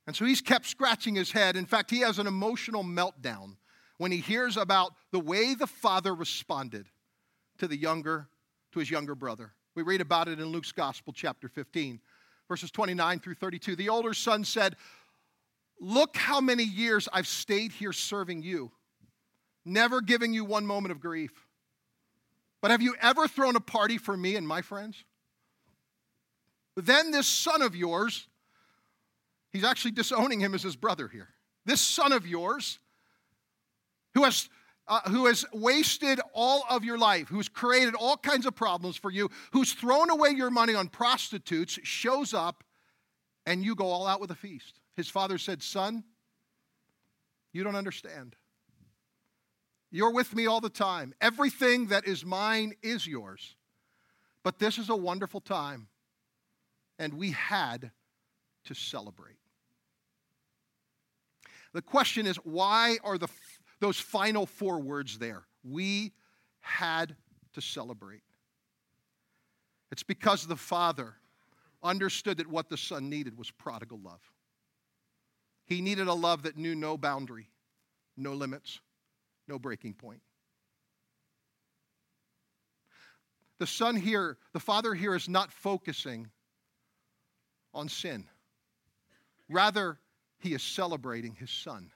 And 0.07 0.15
so 0.15 0.25
he's 0.25 0.41
kept 0.41 0.65
scratching 0.65 1.15
his 1.15 1.31
head. 1.31 1.55
In 1.55 1.65
fact, 1.65 1.91
he 1.91 1.99
has 1.99 2.17
an 2.17 2.27
emotional 2.27 2.83
meltdown 2.83 3.57
when 3.97 4.11
he 4.11 4.19
hears 4.19 4.57
about 4.57 4.93
the 5.11 5.19
way 5.19 5.53
the 5.53 5.67
father 5.67 6.15
responded 6.15 6.87
to 7.59 7.67
the 7.67 7.77
younger 7.77 8.29
to 8.71 8.79
his 8.79 8.89
younger 8.89 9.15
brother. 9.15 9.53
We 9.75 9.83
read 9.83 10.01
about 10.01 10.27
it 10.27 10.39
in 10.39 10.47
Luke's 10.47 10.71
Gospel 10.71 11.13
chapter 11.13 11.49
15 11.49 11.99
verses 12.47 12.71
29 12.71 13.19
through 13.19 13.35
32. 13.35 13.75
The 13.75 13.89
older 13.89 14.13
son 14.13 14.43
said, 14.43 14.75
Look 15.79 16.17
how 16.17 16.41
many 16.41 16.63
years 16.63 17.07
I've 17.13 17.27
stayed 17.27 17.71
here 17.71 17.93
serving 17.93 18.41
you, 18.41 18.71
never 19.63 20.01
giving 20.01 20.33
you 20.33 20.43
one 20.43 20.65
moment 20.65 20.91
of 20.91 20.99
grief. 20.99 21.31
But 22.61 22.71
have 22.71 22.81
you 22.81 22.95
ever 22.99 23.27
thrown 23.27 23.55
a 23.55 23.61
party 23.61 23.99
for 23.99 24.17
me 24.17 24.35
and 24.35 24.47
my 24.47 24.61
friends? 24.61 25.03
Then 26.75 27.11
this 27.11 27.27
son 27.27 27.61
of 27.61 27.75
yours, 27.75 28.27
he's 29.57 29.65
actually 29.65 29.91
disowning 29.91 30.39
him 30.39 30.53
as 30.53 30.61
his 30.61 30.75
brother 30.75 31.07
here. 31.07 31.29
This 31.65 31.81
son 31.81 32.11
of 32.11 32.27
yours, 32.27 32.77
who 34.13 34.23
has 34.23 34.49
uh, 34.87 35.01
who 35.09 35.25
has 35.25 35.45
wasted 35.51 36.21
all 36.33 36.63
of 36.69 36.85
your 36.85 36.97
life, 36.97 37.27
who's 37.27 37.49
created 37.49 37.93
all 37.95 38.15
kinds 38.15 38.45
of 38.45 38.55
problems 38.55 38.95
for 38.95 39.11
you, 39.11 39.29
who's 39.51 39.73
thrown 39.73 40.09
away 40.09 40.29
your 40.29 40.49
money 40.49 40.75
on 40.75 40.87
prostitutes, 40.87 41.77
shows 41.83 42.33
up 42.33 42.63
and 43.45 43.65
you 43.65 43.75
go 43.75 43.87
all 43.87 44.07
out 44.07 44.21
with 44.21 44.31
a 44.31 44.35
feast. 44.35 44.79
His 44.95 45.09
father 45.09 45.37
said, 45.37 45.61
Son, 45.61 46.03
you 47.51 47.63
don't 47.63 47.75
understand. 47.75 48.35
You're 49.91 50.13
with 50.13 50.33
me 50.33 50.45
all 50.45 50.61
the 50.61 50.69
time. 50.69 51.13
Everything 51.19 51.87
that 51.87 52.07
is 52.07 52.23
mine 52.23 52.73
is 52.81 53.05
yours. 53.05 53.55
But 54.43 54.59
this 54.59 54.77
is 54.77 54.89
a 54.89 54.95
wonderful 54.95 55.41
time, 55.41 55.87
and 56.97 57.15
we 57.15 57.31
had 57.31 57.91
to 58.65 58.73
celebrate. 58.73 59.35
The 61.73 61.81
question 61.81 62.25
is 62.25 62.37
why 62.37 62.97
are 63.03 63.17
the 63.17 63.27
those 63.79 63.99
final 63.99 64.45
four 64.45 64.79
words 64.79 65.19
there. 65.19 65.43
We 65.63 66.13
had 66.59 67.15
to 67.53 67.61
celebrate. 67.61 68.23
It's 69.91 70.03
because 70.03 70.45
the 70.45 70.55
Father 70.55 71.15
understood 71.83 72.37
that 72.37 72.47
what 72.47 72.69
the 72.69 72.77
Son 72.77 73.09
needed 73.09 73.37
was 73.37 73.51
prodigal 73.51 73.99
love. 73.99 74.21
He 75.65 75.81
needed 75.81 76.07
a 76.07 76.13
love 76.13 76.43
that 76.43 76.57
knew 76.57 76.75
no 76.75 76.97
boundary, 76.97 77.49
no 78.15 78.33
limits, 78.33 78.79
no 79.47 79.59
breaking 79.59 79.93
point. 79.93 80.21
The 83.59 83.67
Son 83.67 83.95
here, 83.95 84.37
the 84.53 84.59
Father 84.59 84.93
here 84.93 85.15
is 85.15 85.27
not 85.27 85.51
focusing 85.51 86.29
on 87.73 87.89
sin. 87.89 88.25
Rather, 89.49 89.99
he 90.39 90.53
is 90.53 90.61
celebrating 90.61 91.35
his 91.35 91.49
Son. 91.49 91.91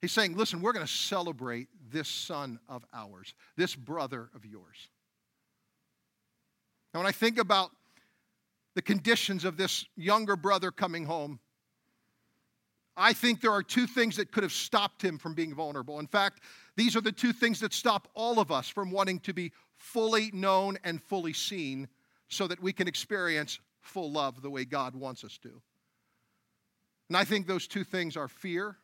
He's 0.00 0.12
saying, 0.12 0.36
listen, 0.36 0.62
we're 0.62 0.72
going 0.72 0.86
to 0.86 0.92
celebrate 0.92 1.68
this 1.90 2.08
son 2.08 2.60
of 2.68 2.84
ours, 2.92 3.34
this 3.56 3.74
brother 3.74 4.30
of 4.34 4.44
yours. 4.44 4.88
Now, 6.94 7.00
when 7.00 7.06
I 7.06 7.12
think 7.12 7.38
about 7.38 7.70
the 8.74 8.82
conditions 8.82 9.44
of 9.44 9.56
this 9.56 9.86
younger 9.96 10.36
brother 10.36 10.70
coming 10.70 11.04
home, 11.04 11.40
I 12.96 13.12
think 13.12 13.40
there 13.40 13.52
are 13.52 13.62
two 13.62 13.86
things 13.86 14.16
that 14.16 14.32
could 14.32 14.42
have 14.42 14.52
stopped 14.52 15.02
him 15.02 15.18
from 15.18 15.34
being 15.34 15.54
vulnerable. 15.54 16.00
In 16.00 16.06
fact, 16.06 16.42
these 16.76 16.96
are 16.96 17.00
the 17.00 17.12
two 17.12 17.32
things 17.32 17.60
that 17.60 17.72
stop 17.72 18.08
all 18.14 18.38
of 18.40 18.50
us 18.50 18.68
from 18.68 18.90
wanting 18.90 19.20
to 19.20 19.34
be 19.34 19.52
fully 19.76 20.30
known 20.32 20.78
and 20.84 21.02
fully 21.02 21.32
seen 21.32 21.88
so 22.28 22.46
that 22.46 22.60
we 22.60 22.72
can 22.72 22.88
experience 22.88 23.60
full 23.80 24.10
love 24.10 24.42
the 24.42 24.50
way 24.50 24.64
God 24.64 24.94
wants 24.94 25.24
us 25.24 25.38
to. 25.38 25.60
And 27.08 27.16
I 27.16 27.24
think 27.24 27.46
those 27.46 27.66
two 27.66 27.84
things 27.84 28.16
are 28.16 28.28
fear 28.28 28.76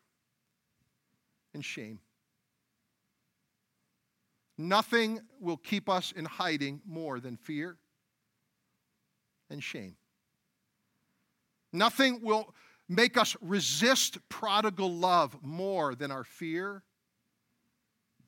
and 1.53 1.65
shame. 1.65 2.01
Nothing 4.57 5.21
will 5.41 5.57
keep 5.57 5.89
us 5.89 6.13
in 6.13 6.25
hiding 6.25 6.81
more 6.87 7.21
than 7.21 7.37
fear 7.37 7.77
and 9.51 9.63
shame. 9.63 9.97
Nothing 11.73 12.21
will 12.23 12.55
make 12.89 13.17
us 13.17 13.37
resist 13.41 14.19
prodigal 14.29 14.93
love 14.93 15.37
more 15.43 15.95
than 15.95 16.11
our 16.11 16.25
fear 16.25 16.83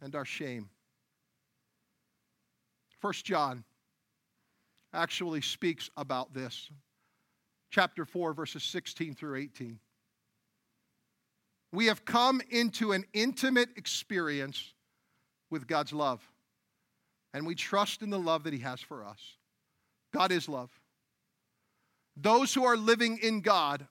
and 0.03 0.15
our 0.15 0.25
shame. 0.25 0.69
1 3.01 3.13
John 3.23 3.65
actually 4.93 5.43
speaks 5.43 5.91
about 5.97 6.35
this. 6.35 6.71
Chapter 7.71 8.05
4, 8.05 8.33
verses 8.33 8.65
16 8.65 9.15
through 9.15 9.37
18. 9.37 9.79
We 11.77 11.89
have 11.89 12.07
come 12.07 12.41
into 12.49 12.93
an 12.93 13.05
intimate 13.13 13.69
experience 13.77 14.73
with 15.51 15.67
God's 15.67 15.93
love, 15.93 16.27
and 17.35 17.47
we 17.47 17.55
trust 17.55 18.01
in 18.01 18.09
the 18.09 18.19
love 18.19 18.45
that 18.45 18.55
He 18.55 18.61
has 18.61 18.81
for 18.81 19.05
us. 19.05 19.21
God 20.11 20.33
is 20.33 20.49
love. 20.49 20.71
Those 22.17 22.55
who 22.55 22.65
are 22.65 22.79
living 22.79 23.19
in 23.19 23.43
God 23.43 23.87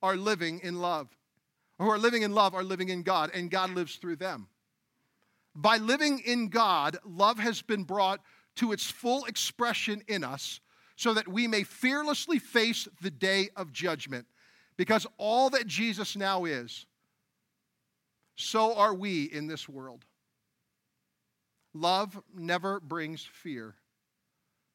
are 0.00 0.14
living 0.14 0.60
in 0.62 0.80
love. 0.80 1.08
Who 1.80 1.90
are 1.90 1.98
living 1.98 2.22
in 2.22 2.34
love 2.36 2.54
are 2.54 2.62
living 2.62 2.88
in 2.88 3.02
God, 3.02 3.32
and 3.34 3.50
God 3.50 3.70
lives 3.70 3.96
through 3.96 4.16
them. 4.16 4.46
By 5.56 5.78
living 5.78 6.20
in 6.24 6.50
God, 6.50 6.98
love 7.04 7.40
has 7.40 7.62
been 7.62 7.82
brought 7.82 8.20
to 8.58 8.70
its 8.70 8.88
full 8.88 9.24
expression 9.24 10.04
in 10.06 10.22
us 10.22 10.60
so 10.94 11.14
that 11.14 11.26
we 11.26 11.48
may 11.48 11.64
fearlessly 11.64 12.38
face 12.38 12.86
the 13.00 13.10
day 13.10 13.48
of 13.56 13.72
judgment. 13.72 14.28
Because 14.76 15.04
all 15.18 15.50
that 15.50 15.66
Jesus 15.66 16.14
now 16.14 16.44
is, 16.44 16.86
so 18.42 18.74
are 18.74 18.94
we 18.94 19.24
in 19.24 19.46
this 19.46 19.68
world. 19.68 20.04
Love 21.74 22.20
never 22.34 22.80
brings 22.80 23.24
fear, 23.24 23.74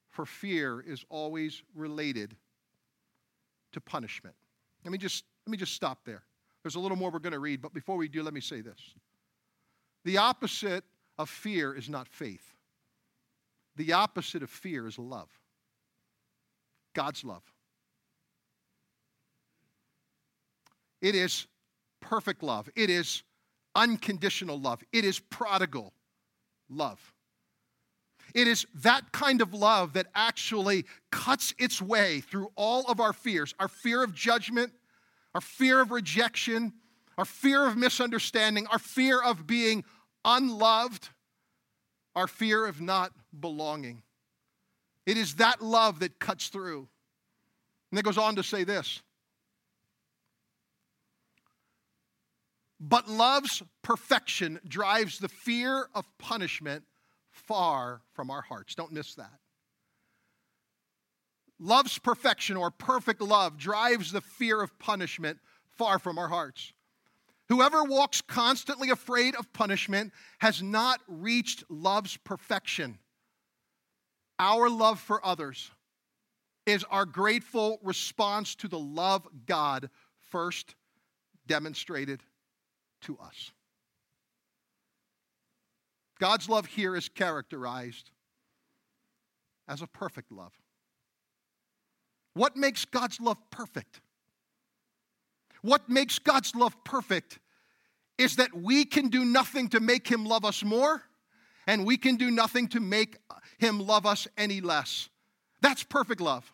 for 0.10 0.26
fear 0.26 0.82
is 0.82 1.06
always 1.10 1.62
related 1.76 2.36
to 3.74 3.82
punishment. 3.82 4.36
Let 4.84 4.92
me 4.92 4.98
just, 4.98 5.26
let 5.46 5.52
me 5.52 5.58
just 5.58 5.74
stop 5.74 6.00
there. 6.06 6.24
There's 6.64 6.76
a 6.76 6.80
little 6.80 6.98
more 6.98 7.12
we're 7.12 7.20
going 7.20 7.34
to 7.34 7.40
read, 7.40 7.62
but 7.62 7.74
before 7.74 7.98
we 7.98 8.08
do, 8.08 8.24
let 8.24 8.34
me 8.34 8.42
say 8.42 8.62
this. 8.62 8.80
The 10.06 10.18
opposite 10.18 10.84
of 11.18 11.30
fear 11.30 11.76
is 11.76 11.90
not 11.90 12.08
faith. 12.08 12.54
The 13.76 13.94
opposite 13.94 14.42
of 14.42 14.50
fear 14.50 14.88
is 14.88 14.98
love. 14.98 15.30
God's 16.96 17.24
love. 17.24 17.44
It 21.02 21.14
is 21.14 21.46
perfect 22.02 22.42
love. 22.42 22.70
It 22.76 22.90
is 22.90 23.24
unconditional 23.78 24.60
love. 24.60 24.84
It 24.92 25.06
is 25.06 25.20
prodigal 25.20 25.94
love. 26.70 27.14
It 28.34 28.48
is 28.48 28.68
that 28.76 29.14
kind 29.14 29.42
of 29.42 29.54
love 29.54 29.94
that 29.94 30.08
actually 30.14 30.86
cuts 31.12 31.54
its 31.58 31.82
way 31.82 32.20
through 32.20 32.50
all 32.56 32.84
of 32.88 33.00
our 33.00 33.14
fears 33.14 33.56
our 33.60 33.70
fear 33.70 34.04
of 34.04 34.14
judgment, 34.14 34.74
our 35.34 35.42
fear 35.42 35.80
of 35.80 35.92
rejection, 35.92 36.74
our 37.18 37.26
fear 37.26 37.66
of 37.66 37.78
misunderstanding, 37.78 38.68
our 38.68 38.80
fear 38.80 39.22
of 39.22 39.48
being 39.48 39.86
unloved, 40.26 41.10
our 42.16 42.28
fear 42.28 42.66
of 42.66 42.82
not 42.82 43.12
belonging. 43.40 44.04
It 45.06 45.18
is 45.18 45.36
that 45.36 45.62
love 45.62 46.00
that 46.00 46.20
cuts 46.20 46.50
through. 46.50 46.88
And 47.92 48.00
it 48.00 48.04
goes 48.04 48.18
on 48.18 48.36
to 48.36 48.44
say 48.44 48.66
this. 48.66 49.02
But 52.80 53.10
love's 53.10 53.64
perfection 53.82 54.60
drives 54.68 55.20
the 55.20 55.30
fear 55.30 55.90
of 55.96 56.06
punishment 56.20 56.84
far 57.32 58.02
from 58.14 58.30
our 58.30 58.42
hearts. 58.42 58.76
Don't 58.76 58.92
miss 58.92 59.16
that. 59.16 59.40
Love's 61.60 61.98
perfection 61.98 62.56
or 62.56 62.70
perfect 62.70 63.22
love 63.22 63.58
drives 63.58 64.12
the 64.12 64.22
fear 64.22 64.62
of 64.62 64.78
punishment 64.78 65.40
far 65.66 65.98
from 65.98 66.20
our 66.20 66.28
hearts. 66.28 66.72
Whoever 67.50 67.84
walks 67.84 68.22
constantly 68.22 68.90
afraid 68.90 69.36
of 69.36 69.52
punishment 69.54 70.14
has 70.40 70.62
not 70.62 71.00
reached 71.08 71.64
love's 71.70 72.18
perfection. 72.18 73.00
Our 74.38 74.70
love 74.70 75.00
for 75.00 75.26
others 75.26 75.72
is 76.66 76.84
our 76.92 77.06
grateful 77.06 77.80
response 77.82 78.54
to 78.56 78.68
the 78.68 78.78
love 78.78 79.28
God 79.46 79.90
first 80.30 80.76
demonstrated 81.48 82.22
to 83.02 83.18
us. 83.18 83.52
God's 86.20 86.50
love 86.50 86.66
here 86.66 86.96
is 86.96 87.10
characterized 87.10 88.12
as 89.68 89.82
a 89.82 89.88
perfect 89.88 90.32
love. 90.32 90.54
What 92.34 92.56
makes 92.56 92.86
God's 92.86 93.20
love 93.20 93.38
perfect? 93.52 94.02
What 95.62 95.90
makes 95.90 96.20
God's 96.20 96.56
love 96.56 96.76
perfect 96.84 97.40
is 98.18 98.38
that 98.38 98.54
we 98.56 98.86
can 98.86 99.10
do 99.10 99.26
nothing 99.26 99.70
to 99.70 99.80
make 99.80 100.08
Him 100.08 100.26
love 100.26 100.46
us 100.46 100.64
more, 100.64 101.04
and 101.68 101.86
we 101.86 101.98
can 101.98 102.16
do 102.16 102.32
nothing 102.32 102.68
to 102.70 102.80
make 102.80 103.18
Him 103.58 103.80
love 103.80 104.06
us 104.06 104.28
any 104.38 104.62
less. 104.62 105.10
That's 105.62 105.84
perfect 105.84 106.22
love. 106.22 106.52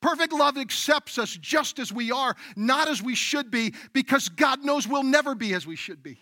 Perfect 0.00 0.32
love 0.32 0.56
accepts 0.56 1.18
us 1.18 1.36
just 1.36 1.78
as 1.78 1.92
we 1.92 2.10
are, 2.10 2.34
not 2.56 2.88
as 2.88 3.02
we 3.02 3.14
should 3.14 3.50
be, 3.50 3.74
because 3.92 4.28
God 4.28 4.64
knows 4.64 4.88
we'll 4.88 5.02
never 5.02 5.34
be 5.34 5.52
as 5.54 5.66
we 5.66 5.76
should 5.76 6.02
be. 6.02 6.18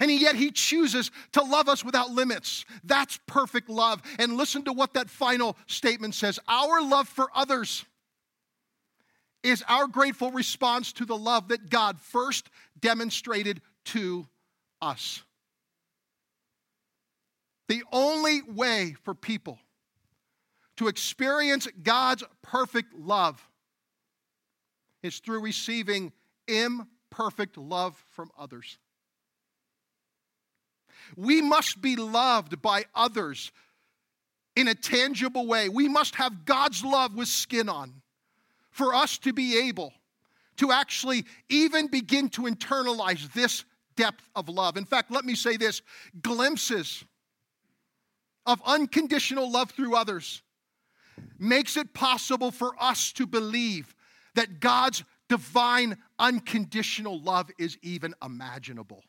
And 0.00 0.10
yet 0.10 0.34
he 0.34 0.50
chooses 0.50 1.10
to 1.32 1.42
love 1.42 1.68
us 1.68 1.84
without 1.84 2.10
limits. 2.10 2.64
That's 2.84 3.18
perfect 3.26 3.68
love. 3.68 4.02
And 4.18 4.36
listen 4.36 4.64
to 4.64 4.72
what 4.72 4.94
that 4.94 5.08
final 5.08 5.56
statement 5.66 6.14
says 6.14 6.38
Our 6.48 6.82
love 6.82 7.08
for 7.08 7.28
others 7.34 7.84
is 9.42 9.62
our 9.68 9.86
grateful 9.86 10.30
response 10.32 10.92
to 10.94 11.04
the 11.04 11.16
love 11.16 11.48
that 11.48 11.70
God 11.70 12.00
first 12.00 12.50
demonstrated 12.80 13.60
to 13.86 14.26
us. 14.82 15.22
The 17.68 17.82
only 17.92 18.42
way 18.42 18.96
for 19.02 19.14
people 19.14 19.58
to 20.76 20.88
experience 20.88 21.66
God's 21.82 22.24
perfect 22.42 22.94
love 22.94 23.42
is 25.02 25.18
through 25.18 25.40
receiving 25.40 26.12
imperfect 26.48 27.56
love 27.56 27.96
from 28.12 28.30
others. 28.38 28.78
We 31.16 31.40
must 31.40 31.80
be 31.80 31.96
loved 31.96 32.60
by 32.60 32.84
others 32.94 33.52
in 34.56 34.68
a 34.68 34.74
tangible 34.74 35.46
way. 35.46 35.68
We 35.68 35.88
must 35.88 36.16
have 36.16 36.44
God's 36.44 36.84
love 36.84 37.14
with 37.14 37.28
skin 37.28 37.68
on 37.68 38.02
for 38.70 38.94
us 38.94 39.18
to 39.18 39.32
be 39.32 39.68
able 39.68 39.92
to 40.56 40.72
actually 40.72 41.24
even 41.48 41.86
begin 41.86 42.28
to 42.30 42.42
internalize 42.42 43.32
this 43.32 43.64
depth 43.96 44.28
of 44.34 44.48
love. 44.48 44.76
In 44.76 44.84
fact, 44.84 45.10
let 45.10 45.24
me 45.24 45.34
say 45.34 45.56
this 45.56 45.82
glimpses 46.22 47.04
of 48.46 48.60
unconditional 48.64 49.50
love 49.50 49.70
through 49.70 49.94
others 49.94 50.42
makes 51.38 51.76
it 51.76 51.94
possible 51.94 52.50
for 52.50 52.74
us 52.80 53.12
to 53.12 53.26
believe 53.26 53.94
that 54.34 54.60
God's 54.60 55.02
divine 55.28 55.96
unconditional 56.18 57.20
love 57.20 57.50
is 57.58 57.76
even 57.82 58.14
imaginable. 58.22 59.02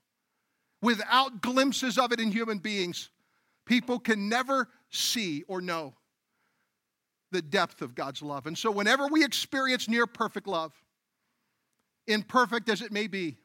Without 0.82 1.42
glimpses 1.42 1.98
of 1.98 2.12
it 2.12 2.20
in 2.20 2.32
human 2.32 2.60
beings, 2.60 3.10
people 3.66 4.00
can 4.00 4.30
never 4.30 4.70
see 4.90 5.44
or 5.48 5.62
know 5.62 5.94
the 7.32 7.42
depth 7.42 7.82
of 7.82 7.94
God's 7.94 8.22
love. 8.22 8.48
And 8.48 8.58
so, 8.58 8.72
whenever 8.72 9.08
we 9.08 9.24
experience 9.24 9.90
near 9.90 10.08
perfect 10.08 10.48
love, 10.48 10.74
imperfect 12.08 12.70
as 12.70 12.82
it 12.82 12.92
may 12.92 13.08
be, 13.08 13.38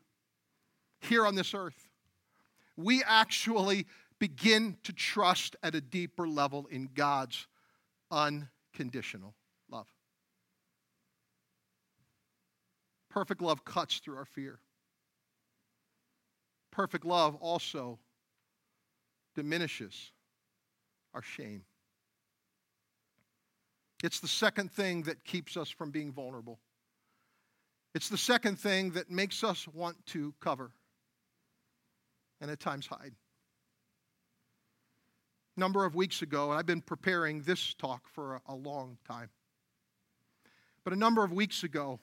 here 1.01 1.27
on 1.27 1.35
this 1.35 1.53
earth, 1.53 1.89
we 2.77 3.03
actually 3.05 3.87
begin 4.21 4.77
to 4.85 4.93
trust 4.93 5.57
at 5.65 5.75
a 5.75 5.81
deeper 5.81 6.29
level 6.29 6.67
in 6.71 6.89
God's 6.95 7.49
unconditional 8.11 8.52
love. 9.71 9.87
Perfect 13.11 13.43
love 13.43 13.65
cuts 13.65 13.99
through 13.99 14.17
our 14.17 14.25
fear. 14.25 14.59
Perfect 16.71 17.05
love 17.05 17.35
also 17.37 17.99
diminishes 19.35 20.13
our 21.15 21.23
shame. 21.23 21.65
It's 24.03 24.21
the 24.21 24.29
second 24.29 24.73
thing 24.73 25.03
that 25.03 25.25
keeps 25.25 25.57
us 25.57 25.69
from 25.69 25.91
being 25.91 26.13
vulnerable. 26.13 26.59
It's 27.95 28.09
the 28.09 28.19
second 28.19 28.59
thing 28.59 28.93
that 28.93 29.11
makes 29.11 29.45
us 29.45 29.69
want 29.69 30.05
to 30.07 30.35
cover 30.41 30.73
and 32.41 32.51
at 32.51 32.59
times 32.59 32.87
hide. 32.87 33.13
Number 35.57 35.85
of 35.85 35.95
weeks 35.95 36.23
ago, 36.23 36.51
and 36.51 36.59
I've 36.59 36.67
been 36.67 36.81
preparing 36.81 37.43
this 37.43 37.75
talk 37.75 38.09
for 38.09 38.37
a, 38.37 38.43
a 38.49 38.55
long 38.55 38.97
time. 39.07 39.29
But 40.85 40.93
a 40.93 40.97
number 40.97 41.23
of 41.23 41.33
weeks 41.33 41.63
ago, 41.63 42.01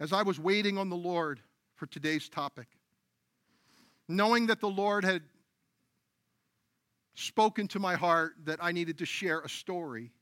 as 0.00 0.12
I 0.12 0.22
was 0.22 0.38
waiting 0.38 0.78
on 0.78 0.88
the 0.88 0.96
Lord 0.96 1.40
for 1.74 1.86
today's 1.86 2.28
topic, 2.28 2.68
knowing 4.08 4.46
that 4.46 4.60
the 4.60 4.68
Lord 4.68 5.04
had 5.04 5.22
spoken 7.14 7.66
to 7.68 7.80
my 7.80 7.96
heart 7.96 8.34
that 8.44 8.58
I 8.62 8.70
needed 8.70 8.98
to 8.98 9.06
share 9.06 9.40
a 9.40 9.48
story 9.48 10.12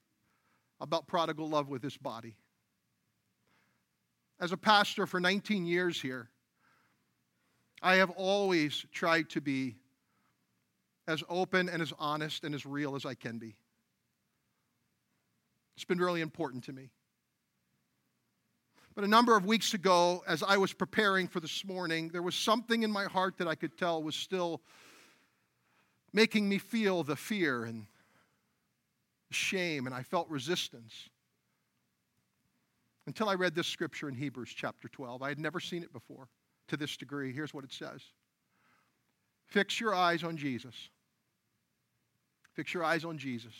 about 0.80 1.06
prodigal 1.06 1.48
love 1.48 1.68
with 1.68 1.82
this 1.82 1.96
body. 1.96 2.36
As 4.40 4.52
a 4.52 4.56
pastor 4.56 5.06
for 5.06 5.20
19 5.20 5.66
years 5.66 6.00
here, 6.00 6.30
I 7.82 7.96
have 7.96 8.10
always 8.10 8.86
tried 8.92 9.30
to 9.30 9.40
be 9.40 9.76
as 11.08 11.22
open 11.28 11.68
and 11.68 11.80
as 11.80 11.92
honest 11.98 12.44
and 12.44 12.54
as 12.54 12.66
real 12.66 12.96
as 12.96 13.04
I 13.04 13.14
can 13.14 13.38
be. 13.38 13.56
It's 15.76 15.84
been 15.84 15.98
really 15.98 16.20
important 16.20 16.64
to 16.64 16.72
me. 16.72 16.90
But 18.94 19.04
a 19.04 19.08
number 19.08 19.36
of 19.36 19.44
weeks 19.44 19.74
ago, 19.74 20.24
as 20.26 20.42
I 20.42 20.56
was 20.56 20.72
preparing 20.72 21.28
for 21.28 21.38
this 21.38 21.66
morning, 21.66 22.08
there 22.08 22.22
was 22.22 22.34
something 22.34 22.82
in 22.82 22.90
my 22.90 23.04
heart 23.04 23.36
that 23.38 23.46
I 23.46 23.54
could 23.54 23.76
tell 23.76 24.02
was 24.02 24.16
still 24.16 24.62
making 26.14 26.48
me 26.48 26.56
feel 26.56 27.02
the 27.02 27.14
fear 27.14 27.64
and 27.64 27.86
shame, 29.30 29.86
and 29.86 29.94
I 29.94 30.02
felt 30.02 30.30
resistance. 30.30 31.10
Until 33.06 33.28
I 33.28 33.34
read 33.34 33.54
this 33.54 33.66
scripture 33.66 34.08
in 34.08 34.14
Hebrews 34.14 34.52
chapter 34.56 34.88
12. 34.88 35.22
I 35.22 35.28
had 35.28 35.38
never 35.38 35.60
seen 35.60 35.82
it 35.82 35.92
before 35.92 36.28
to 36.68 36.76
this 36.76 36.96
degree. 36.96 37.32
Here's 37.32 37.52
what 37.52 37.64
it 37.64 37.72
says 37.72 38.00
Fix 39.46 39.78
your 39.78 39.94
eyes 39.94 40.24
on 40.24 40.38
Jesus. 40.38 40.74
Fix 42.56 42.72
your 42.72 42.82
eyes 42.82 43.04
on 43.04 43.18
Jesus, 43.18 43.52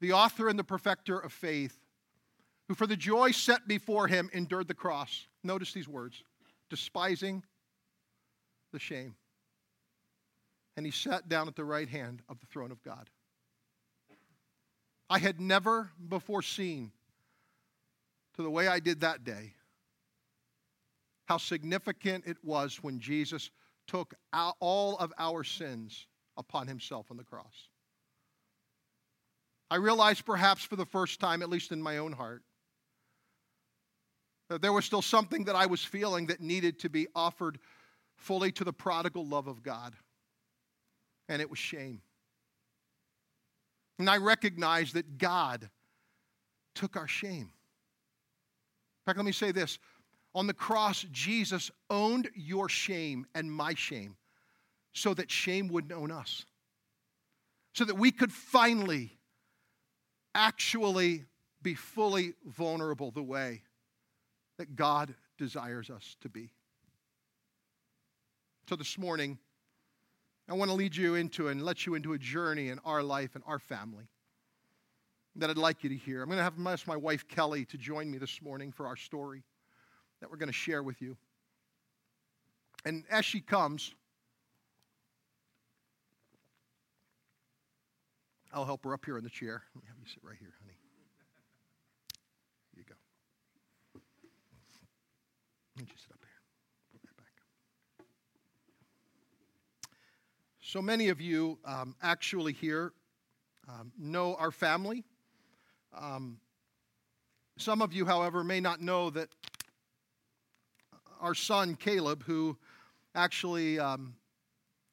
the 0.00 0.12
author 0.12 0.48
and 0.48 0.56
the 0.56 0.64
perfecter 0.64 1.18
of 1.18 1.32
faith 1.32 1.76
who 2.68 2.74
for 2.74 2.86
the 2.86 2.96
joy 2.96 3.32
set 3.32 3.66
before 3.66 4.06
him 4.06 4.30
endured 4.32 4.68
the 4.68 4.74
cross. 4.74 5.26
Notice 5.42 5.72
these 5.72 5.88
words 5.88 6.22
despising 6.70 7.42
the 8.72 8.78
shame. 8.78 9.16
And 10.76 10.86
he 10.86 10.92
sat 10.92 11.28
down 11.28 11.48
at 11.48 11.56
the 11.56 11.64
right 11.64 11.88
hand 11.88 12.22
of 12.28 12.38
the 12.40 12.46
throne 12.46 12.70
of 12.70 12.82
God. 12.82 13.10
I 15.10 15.18
had 15.18 15.40
never 15.40 15.90
before 16.08 16.42
seen, 16.42 16.92
to 18.36 18.42
the 18.42 18.50
way 18.50 18.68
I 18.68 18.80
did 18.80 19.00
that 19.00 19.24
day, 19.24 19.54
how 21.26 21.38
significant 21.38 22.24
it 22.26 22.38
was 22.42 22.78
when 22.82 22.98
Jesus 23.00 23.50
took 23.86 24.14
all 24.32 24.96
of 24.96 25.12
our 25.18 25.44
sins 25.44 26.06
upon 26.36 26.66
himself 26.66 27.10
on 27.10 27.16
the 27.16 27.24
cross. 27.24 27.68
I 29.70 29.76
realized 29.76 30.24
perhaps 30.24 30.62
for 30.62 30.76
the 30.76 30.86
first 30.86 31.20
time, 31.20 31.42
at 31.42 31.48
least 31.48 31.72
in 31.72 31.82
my 31.82 31.98
own 31.98 32.12
heart, 32.12 32.42
that 34.48 34.62
there 34.62 34.72
was 34.72 34.84
still 34.84 35.02
something 35.02 35.44
that 35.44 35.56
I 35.56 35.66
was 35.66 35.82
feeling 35.82 36.26
that 36.26 36.40
needed 36.40 36.78
to 36.80 36.90
be 36.90 37.08
offered 37.14 37.58
fully 38.16 38.52
to 38.52 38.64
the 38.64 38.72
prodigal 38.72 39.26
love 39.26 39.46
of 39.46 39.62
God. 39.62 39.94
And 41.28 41.40
it 41.40 41.48
was 41.48 41.58
shame. 41.58 42.02
And 43.98 44.10
I 44.10 44.18
recognized 44.18 44.94
that 44.94 45.18
God 45.18 45.70
took 46.74 46.96
our 46.96 47.08
shame. 47.08 47.50
In 47.50 49.06
fact, 49.06 49.16
let 49.16 49.24
me 49.24 49.32
say 49.32 49.50
this 49.50 49.78
on 50.34 50.46
the 50.46 50.54
cross, 50.54 51.06
Jesus 51.10 51.70
owned 51.90 52.28
your 52.34 52.68
shame 52.68 53.26
and 53.34 53.50
my 53.50 53.74
shame 53.74 54.16
so 54.94 55.12
that 55.12 55.30
shame 55.30 55.68
wouldn't 55.68 55.92
own 55.92 56.10
us. 56.10 56.46
So 57.74 57.84
that 57.84 57.96
we 57.96 58.10
could 58.10 58.32
finally, 58.32 59.18
actually 60.34 61.24
be 61.60 61.74
fully 61.74 62.34
vulnerable 62.46 63.10
the 63.10 63.22
way 63.22 63.62
that 64.58 64.76
God 64.76 65.14
desires 65.36 65.90
us 65.90 66.16
to 66.20 66.28
be. 66.28 66.50
So 68.68 68.76
this 68.76 68.96
morning, 68.96 69.38
I 70.48 70.54
want 70.54 70.70
to 70.70 70.76
lead 70.76 70.94
you 70.94 71.16
into 71.16 71.48
and 71.48 71.62
let 71.62 71.86
you 71.86 71.94
into 71.94 72.12
a 72.12 72.18
journey 72.18 72.68
in 72.68 72.78
our 72.84 73.02
life 73.02 73.34
and 73.34 73.42
our 73.46 73.58
family 73.58 74.08
that 75.36 75.50
I'd 75.50 75.58
like 75.58 75.82
you 75.82 75.90
to 75.90 75.96
hear. 75.96 76.22
I'm 76.22 76.28
going 76.28 76.38
to 76.38 76.44
have 76.44 76.54
ask 76.66 76.86
my 76.86 76.96
wife 76.96 77.26
Kelly 77.26 77.64
to 77.66 77.76
join 77.76 78.10
me 78.10 78.18
this 78.18 78.40
morning 78.40 78.70
for 78.70 78.86
our 78.86 78.96
story 78.96 79.42
that 80.20 80.30
we're 80.30 80.36
going 80.36 80.48
to 80.48 80.52
share 80.52 80.82
with 80.82 81.02
you. 81.02 81.16
And 82.84 83.04
as 83.10 83.24
she 83.24 83.40
comes, 83.40 83.94
I'll 88.54 88.64
help 88.64 88.84
her 88.84 88.94
up 88.94 89.04
here 89.04 89.18
in 89.18 89.24
the 89.24 89.30
chair. 89.30 89.64
Let 89.74 89.82
me 89.82 89.88
have 89.88 89.96
you 90.00 90.06
sit 90.06 90.22
right 90.22 90.36
here, 90.38 90.54
honey. 90.60 90.76
You 92.76 92.84
go. 92.88 92.94
And 95.76 95.88
just 95.88 96.02
sit 96.02 96.12
up 96.12 96.20
here. 96.22 96.30
Put 96.92 97.02
that 97.02 97.16
back. 97.16 98.06
So 100.60 100.80
many 100.80 101.08
of 101.08 101.20
you 101.20 101.58
um, 101.64 101.96
actually 102.00 102.52
here 102.52 102.92
um, 103.68 103.90
know 103.98 104.36
our 104.36 104.52
family. 104.52 105.02
Um, 105.92 106.38
some 107.58 107.82
of 107.82 107.92
you, 107.92 108.06
however, 108.06 108.44
may 108.44 108.60
not 108.60 108.80
know 108.80 109.10
that 109.10 109.30
our 111.20 111.34
son 111.34 111.74
Caleb, 111.74 112.22
who 112.22 112.56
actually 113.16 113.80
um, 113.80 114.14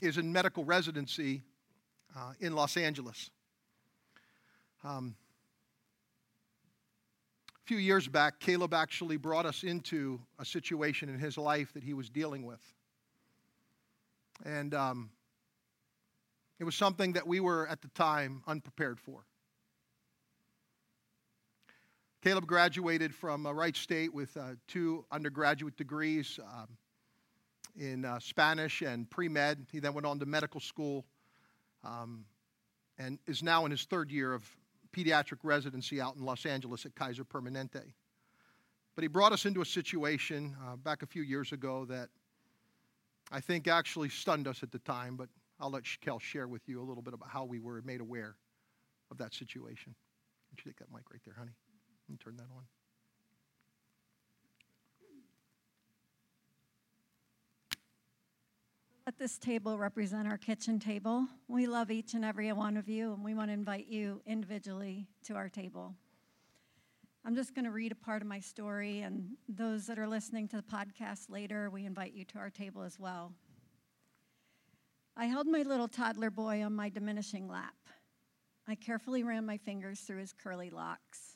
is 0.01 0.17
in 0.17 0.33
medical 0.33 0.65
residency 0.65 1.43
uh, 2.17 2.33
in 2.39 2.55
Los 2.55 2.75
Angeles. 2.75 3.29
Um, 4.83 5.15
a 7.55 7.67
few 7.67 7.77
years 7.77 8.07
back, 8.07 8.39
Caleb 8.39 8.73
actually 8.73 9.17
brought 9.17 9.45
us 9.45 9.63
into 9.63 10.19
a 10.39 10.45
situation 10.45 11.07
in 11.07 11.19
his 11.19 11.37
life 11.37 11.71
that 11.73 11.83
he 11.83 11.93
was 11.93 12.09
dealing 12.09 12.45
with. 12.45 12.61
And 14.43 14.73
um, 14.73 15.11
it 16.59 16.63
was 16.63 16.73
something 16.73 17.13
that 17.13 17.27
we 17.27 17.39
were 17.39 17.67
at 17.67 17.81
the 17.83 17.89
time 17.89 18.41
unprepared 18.47 18.99
for. 18.99 19.23
Caleb 22.23 22.47
graduated 22.47 23.13
from 23.13 23.45
uh, 23.45 23.51
Wright 23.51 23.75
State 23.75 24.13
with 24.13 24.35
uh, 24.35 24.55
two 24.67 25.05
undergraduate 25.11 25.77
degrees 25.77 26.39
um, 26.43 26.67
in 27.79 28.03
uh, 28.03 28.19
Spanish 28.19 28.81
and 28.81 29.09
pre 29.09 29.27
med. 29.27 29.67
He 29.71 29.79
then 29.79 29.93
went 29.93 30.07
on 30.07 30.19
to 30.19 30.25
medical 30.25 30.59
school 30.59 31.05
um, 31.83 32.25
and 32.97 33.19
is 33.27 33.43
now 33.43 33.65
in 33.65 33.71
his 33.71 33.85
third 33.85 34.11
year 34.11 34.33
of 34.33 34.43
pediatric 34.95 35.39
residency 35.43 36.01
out 36.01 36.15
in 36.15 36.23
Los 36.23 36.45
Angeles 36.45 36.85
at 36.85 36.95
Kaiser 36.95 37.23
Permanente. 37.23 37.93
But 38.95 39.03
he 39.03 39.07
brought 39.07 39.31
us 39.31 39.45
into 39.45 39.61
a 39.61 39.65
situation 39.65 40.55
uh, 40.65 40.75
back 40.75 41.01
a 41.01 41.05
few 41.05 41.21
years 41.21 41.53
ago 41.53 41.85
that 41.85 42.09
I 43.31 43.39
think 43.39 43.67
actually 43.67 44.09
stunned 44.09 44.47
us 44.47 44.63
at 44.63 44.71
the 44.71 44.79
time, 44.79 45.15
but 45.15 45.29
I'll 45.59 45.71
let 45.71 45.83
Kel 46.01 46.19
share 46.19 46.47
with 46.47 46.67
you 46.67 46.81
a 46.81 46.83
little 46.83 47.03
bit 47.03 47.13
about 47.13 47.29
how 47.29 47.45
we 47.45 47.59
were 47.59 47.81
made 47.83 48.01
aware 48.01 48.35
of 49.09 49.17
that 49.19 49.33
situation. 49.33 49.95
Would 50.49 50.65
you 50.65 50.71
take 50.71 50.79
that 50.79 50.91
mic 50.91 51.09
right 51.11 51.21
there, 51.25 51.35
honey? 51.37 51.53
And 52.09 52.19
turn 52.19 52.35
that 52.37 52.47
on. 52.55 52.63
Let 59.11 59.19
this 59.19 59.37
table 59.37 59.77
represent 59.77 60.25
our 60.25 60.37
kitchen 60.37 60.79
table. 60.79 61.27
We 61.49 61.67
love 61.67 61.91
each 61.91 62.13
and 62.13 62.23
every 62.23 62.49
one 62.53 62.77
of 62.77 62.87
you, 62.87 63.11
and 63.11 63.25
we 63.25 63.33
want 63.33 63.49
to 63.49 63.53
invite 63.53 63.87
you 63.87 64.21
individually 64.25 65.05
to 65.25 65.33
our 65.33 65.49
table. 65.49 65.95
I'm 67.25 67.35
just 67.35 67.53
going 67.53 67.65
to 67.65 67.71
read 67.71 67.91
a 67.91 67.95
part 67.95 68.21
of 68.21 68.29
my 68.29 68.39
story, 68.39 69.01
and 69.01 69.31
those 69.49 69.85
that 69.87 69.99
are 69.99 70.07
listening 70.07 70.47
to 70.47 70.55
the 70.55 70.63
podcast 70.63 71.29
later, 71.29 71.69
we 71.69 71.85
invite 71.85 72.13
you 72.13 72.23
to 72.23 72.37
our 72.37 72.49
table 72.49 72.83
as 72.83 73.01
well. 73.01 73.33
I 75.17 75.25
held 75.25 75.45
my 75.45 75.63
little 75.63 75.89
toddler 75.89 76.31
boy 76.31 76.63
on 76.63 76.73
my 76.73 76.87
diminishing 76.87 77.49
lap. 77.49 77.75
I 78.65 78.75
carefully 78.75 79.23
ran 79.23 79.45
my 79.45 79.57
fingers 79.57 79.99
through 79.99 80.19
his 80.19 80.31
curly 80.31 80.69
locks. 80.69 81.35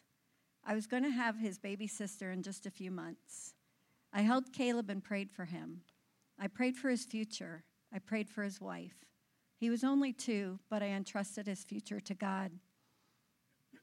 I 0.66 0.76
was 0.76 0.88
going 0.88 1.04
to 1.04 1.10
have 1.10 1.38
his 1.38 1.60
baby 1.60 1.88
sister 1.88 2.32
in 2.32 2.42
just 2.42 2.66
a 2.66 2.72
few 2.72 2.90
months. 2.90 3.54
I 4.14 4.22
held 4.22 4.54
Caleb 4.54 4.90
and 4.90 5.04
prayed 5.04 5.30
for 5.30 5.44
him. 5.44 5.82
I 6.40 6.48
prayed 6.48 6.76
for 6.76 6.90
his 6.90 7.06
future. 7.06 7.64
I 7.94 8.00
prayed 8.00 8.30
for 8.30 8.44
his 8.44 8.60
wife. 8.60 9.06
He 9.58 9.70
was 9.70 9.84
only 9.84 10.12
two, 10.12 10.60
but 10.70 10.84
I 10.84 10.88
entrusted 10.88 11.48
his 11.48 11.64
future 11.64 12.00
to 12.02 12.14
God. 12.14 12.52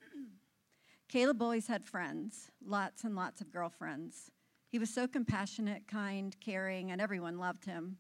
Caleb 1.09 1.41
always 1.41 1.67
had 1.67 1.85
friends, 1.85 2.51
lots 2.65 3.05
and 3.05 3.17
lots 3.17 3.41
of 3.41 3.51
girlfriends. 3.51 4.31
He 4.71 4.79
was 4.79 4.93
so 4.93 5.07
compassionate, 5.07 5.87
kind, 5.87 6.37
caring, 6.41 6.91
and 6.91 7.01
everyone 7.01 7.39
loved 7.39 7.65
him. 7.65 7.99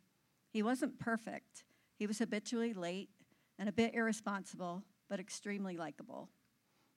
He 0.52 0.62
wasn't 0.62 0.98
perfect. 0.98 1.64
He 1.98 2.06
was 2.06 2.18
habitually 2.18 2.74
late 2.74 3.10
and 3.58 3.68
a 3.68 3.72
bit 3.72 3.94
irresponsible, 3.94 4.82
but 5.08 5.20
extremely 5.20 5.76
likable. 5.76 6.28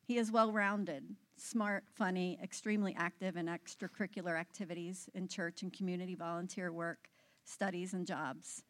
He 0.05 0.17
is 0.17 0.31
well 0.31 0.51
rounded, 0.51 1.15
smart, 1.37 1.85
funny, 1.93 2.37
extremely 2.41 2.95
active 2.97 3.37
in 3.37 3.47
extracurricular 3.47 4.39
activities 4.39 5.09
in 5.13 5.27
church 5.27 5.63
and 5.63 5.73
community 5.73 6.15
volunteer 6.15 6.71
work, 6.71 7.09
studies, 7.45 7.93
and 7.93 8.05
jobs. 8.05 8.63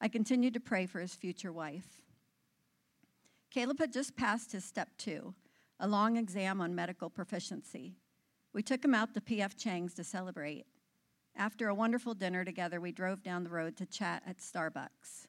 I 0.00 0.08
continued 0.08 0.54
to 0.54 0.60
pray 0.60 0.86
for 0.86 1.00
his 1.00 1.14
future 1.14 1.52
wife. 1.52 2.02
Caleb 3.50 3.78
had 3.80 3.92
just 3.92 4.16
passed 4.16 4.52
his 4.52 4.64
step 4.64 4.90
two, 4.98 5.34
a 5.80 5.88
long 5.88 6.16
exam 6.16 6.60
on 6.60 6.74
medical 6.74 7.10
proficiency. 7.10 7.96
We 8.52 8.62
took 8.62 8.84
him 8.84 8.94
out 8.94 9.14
to 9.14 9.20
P.F. 9.20 9.56
Chang's 9.56 9.94
to 9.94 10.04
celebrate. 10.04 10.66
After 11.36 11.68
a 11.68 11.74
wonderful 11.74 12.14
dinner 12.14 12.44
together, 12.44 12.80
we 12.80 12.92
drove 12.92 13.22
down 13.22 13.44
the 13.44 13.50
road 13.50 13.76
to 13.76 13.86
chat 13.86 14.22
at 14.26 14.38
Starbucks. 14.38 15.26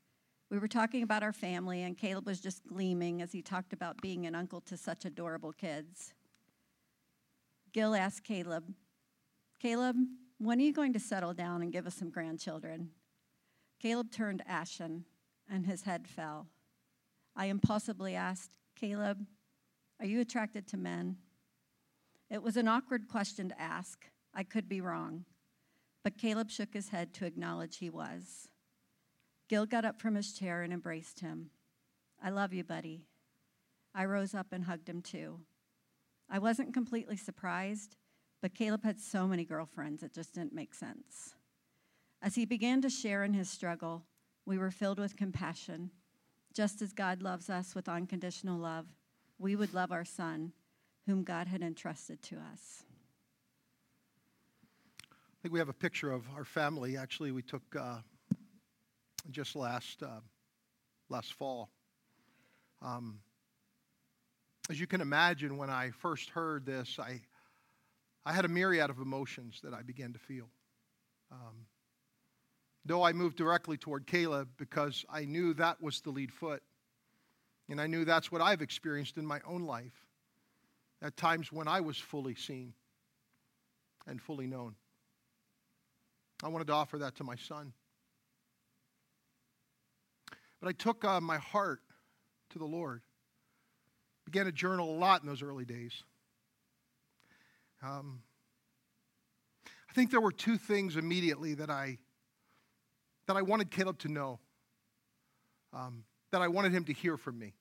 We 0.50 0.58
were 0.58 0.68
talking 0.68 1.04
about 1.04 1.22
our 1.22 1.34
family, 1.34 1.84
and 1.84 1.98
Caleb 1.98 2.26
was 2.26 2.40
just 2.40 2.66
gleaming 2.66 3.22
as 3.22 3.32
he 3.32 3.42
talked 3.42 3.74
about 3.74 4.02
being 4.02 4.26
an 4.26 4.34
uncle 4.34 4.62
to 4.62 4.78
such 4.78 5.06
adorable 5.06 5.54
kids. 5.54 6.14
Gil 7.72 7.94
asked 7.94 8.24
Caleb, 8.24 8.74
Caleb, 9.60 9.96
when 10.40 10.60
are 10.60 10.64
you 10.64 10.74
going 10.74 10.94
to 10.94 11.00
settle 11.00 11.34
down 11.34 11.62
and 11.62 11.72
give 11.72 11.86
us 11.86 11.96
some 11.96 12.10
grandchildren? 12.10 12.90
Caleb 13.80 14.12
turned 14.12 14.42
ashen 14.48 15.06
and 15.50 15.66
his 15.66 15.84
head 15.84 16.08
fell. 16.08 16.48
I 17.36 17.46
impulsively 17.46 18.16
asked, 18.16 18.58
Caleb, 18.76 19.26
are 20.00 20.06
you 20.06 20.22
attracted 20.22 20.68
to 20.68 20.78
men? 20.78 21.18
It 22.30 22.42
was 22.42 22.58
an 22.58 22.68
awkward 22.68 23.08
question 23.08 23.50
to 23.50 23.62
ask. 23.62 24.06
I 24.34 24.44
could 24.44 24.70
be 24.70 24.82
wrong. 24.82 25.26
But 26.04 26.18
Caleb 26.18 26.50
shook 26.50 26.74
his 26.74 26.90
head 26.90 27.14
to 27.16 27.26
acknowledge 27.26 27.78
he 27.78 27.90
was. 27.90 28.48
Gil 29.50 29.66
got 29.66 29.86
up 29.86 30.00
from 30.00 30.16
his 30.16 30.32
chair 30.32 30.62
and 30.62 30.72
embraced 30.72 31.20
him. 31.20 31.50
I 32.24 32.30
love 32.30 32.54
you, 32.54 32.64
buddy. 32.64 33.06
I 33.94 34.06
rose 34.06 34.34
up 34.34 34.48
and 34.54 34.66
hugged 34.66 34.88
him 34.88 35.02
too. 35.02 35.40
I 36.30 36.40
wasn't 36.40 36.74
completely 36.74 37.18
surprised, 37.18 37.96
but 38.42 38.54
Caleb 38.54 38.84
had 38.84 39.00
so 39.00 39.28
many 39.28 39.44
girlfriends, 39.44 40.04
it 40.04 40.14
just 40.14 40.34
didn't 40.34 40.54
make 40.54 40.74
sense. 40.74 41.36
As 42.22 42.36
he 42.36 42.46
began 42.46 42.82
to 42.82 42.90
share 42.90 43.24
in 43.24 43.34
his 43.34 43.50
struggle, 43.50 44.04
we 44.46 44.58
were 44.58 44.72
filled 44.72 45.00
with 45.00 45.16
compassion. 45.16 45.92
Just 46.54 46.82
as 46.82 46.94
God 46.94 47.22
loves 47.22 47.50
us 47.50 47.76
with 47.76 47.88
unconditional 47.88 48.58
love, 48.58 48.86
we 49.38 49.56
would 49.56 49.74
love 49.74 49.92
our 49.92 50.06
son, 50.06 50.52
whom 51.06 51.24
God 51.24 51.48
had 51.48 51.62
entrusted 51.62 52.22
to 52.24 52.36
us. 52.36 52.84
I 55.12 55.42
think 55.42 55.54
we 55.54 55.60
have 55.60 55.70
a 55.70 55.74
picture 55.74 56.12
of 56.12 56.26
our 56.36 56.44
family. 56.44 56.98
Actually, 56.98 57.32
we 57.32 57.42
took 57.42 57.64
uh, 57.80 58.00
just 59.32 59.56
last 59.56 60.04
uh, 60.04 60.20
last 61.08 61.34
fall. 61.34 61.70
Um, 62.82 63.20
as 64.70 64.80
you 64.80 64.88
can 64.88 65.02
imagine, 65.02 65.58
when 65.58 65.70
I 65.70 65.92
first 65.92 66.30
heard 66.30 66.66
this, 66.66 67.00
I 67.00 67.22
I 68.26 68.34
had 68.34 68.46
a 68.46 68.50
myriad 68.50 68.90
of 68.90 69.00
emotions 69.00 69.60
that 69.64 69.74
I 69.74 69.82
began 69.82 70.14
to 70.14 70.20
feel. 70.20 70.50
Um, 71.32 71.66
though 72.86 73.04
I 73.04 73.14
moved 73.14 73.38
directly 73.38 73.78
toward 73.78 74.08
Caleb 74.08 74.50
because 74.58 75.06
I 75.10 75.26
knew 75.26 75.54
that 75.56 75.82
was 75.82 76.02
the 76.02 76.10
lead 76.10 76.32
foot, 76.32 76.62
and 77.70 77.80
I 77.80 77.88
knew 77.88 78.06
that's 78.06 78.32
what 78.32 78.42
I've 78.42 78.62
experienced 78.62 79.18
in 79.18 79.26
my 79.26 79.40
own 79.46 79.64
life. 79.64 80.06
At 81.02 81.16
times 81.16 81.52
when 81.52 81.68
I 81.68 81.80
was 81.80 81.98
fully 81.98 82.36
seen 82.36 82.74
and 84.06 84.22
fully 84.22 84.48
known. 84.48 84.76
I 86.44 86.50
wanted 86.50 86.68
to 86.68 86.74
offer 86.74 86.98
that 87.00 87.16
to 87.18 87.24
my 87.24 87.36
son. 87.36 87.74
But 90.60 90.70
I 90.70 90.72
took 90.74 91.06
uh, 91.06 91.22
my 91.22 91.38
heart 91.38 91.82
to 92.50 92.60
the 92.60 92.66
Lord. 92.66 93.02
Began 94.26 94.46
to 94.46 94.52
journal 94.52 94.94
a 94.94 94.98
lot 94.98 95.22
in 95.22 95.28
those 95.28 95.42
early 95.42 95.66
days. 95.66 96.04
Um, 97.82 98.22
I 99.90 99.94
think 99.94 100.12
there 100.12 100.22
were 100.22 100.32
two 100.32 100.58
things 100.58 100.98
immediately 100.98 101.54
that 101.56 101.70
I 101.70 101.98
that 103.28 103.38
I 103.38 103.42
wanted 103.42 103.70
Caleb 103.70 104.00
to 104.00 104.08
know. 104.08 104.40
Um, 105.72 106.04
that 106.32 106.42
I 106.42 106.48
wanted 106.48 106.72
him 106.72 106.84
to 106.86 106.94
hear 106.94 107.18
from 107.18 107.40
me. 107.40 107.54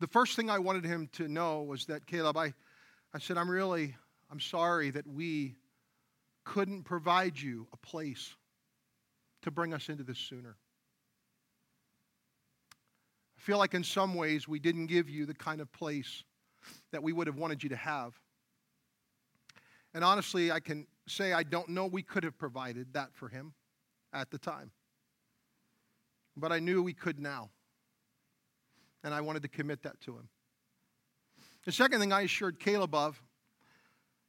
The 0.00 0.06
first 0.06 0.36
thing 0.36 0.50
I 0.50 0.58
wanted 0.58 0.84
him 0.84 1.08
to 1.12 1.28
know 1.28 1.62
was 1.62 1.86
that 1.86 2.06
Caleb, 2.06 2.36
I, 2.36 2.54
I 3.14 3.18
said, 3.18 3.38
I'm 3.38 3.50
really, 3.50 3.94
I'm 4.30 4.40
sorry 4.40 4.90
that 4.90 5.06
we 5.06 5.54
couldn't 6.44 6.82
provide 6.82 7.38
you 7.38 7.66
a 7.72 7.76
place 7.76 8.34
to 9.42 9.50
bring 9.50 9.72
us 9.72 9.88
into 9.88 10.02
this 10.02 10.18
sooner. 10.18 10.56
I 13.38 13.40
feel 13.40 13.58
like 13.58 13.74
in 13.74 13.84
some 13.84 14.14
ways 14.14 14.48
we 14.48 14.58
didn't 14.58 14.86
give 14.86 15.08
you 15.08 15.26
the 15.26 15.34
kind 15.34 15.60
of 15.60 15.70
place 15.72 16.24
that 16.90 17.02
we 17.02 17.12
would 17.12 17.26
have 17.26 17.36
wanted 17.36 17.62
you 17.62 17.68
to 17.70 17.76
have. 17.76 18.18
And 19.94 20.04
honestly, 20.04 20.50
I 20.50 20.60
can 20.60 20.86
say 21.06 21.32
I 21.32 21.42
don't 21.42 21.68
know 21.68 21.86
we 21.86 22.02
could 22.02 22.24
have 22.24 22.38
provided 22.38 22.94
that 22.94 23.14
for 23.14 23.28
him 23.28 23.52
at 24.12 24.30
the 24.30 24.38
time. 24.38 24.70
But 26.36 26.52
I 26.52 26.58
knew 26.58 26.82
we 26.82 26.94
could 26.94 27.18
now. 27.18 27.50
And 29.04 29.12
I 29.12 29.20
wanted 29.20 29.42
to 29.42 29.48
commit 29.48 29.82
that 29.82 30.00
to 30.02 30.12
him. 30.12 30.28
The 31.64 31.72
second 31.72 32.00
thing 32.00 32.12
I 32.12 32.22
assured 32.22 32.58
Caleb 32.58 32.94
of 32.94 33.22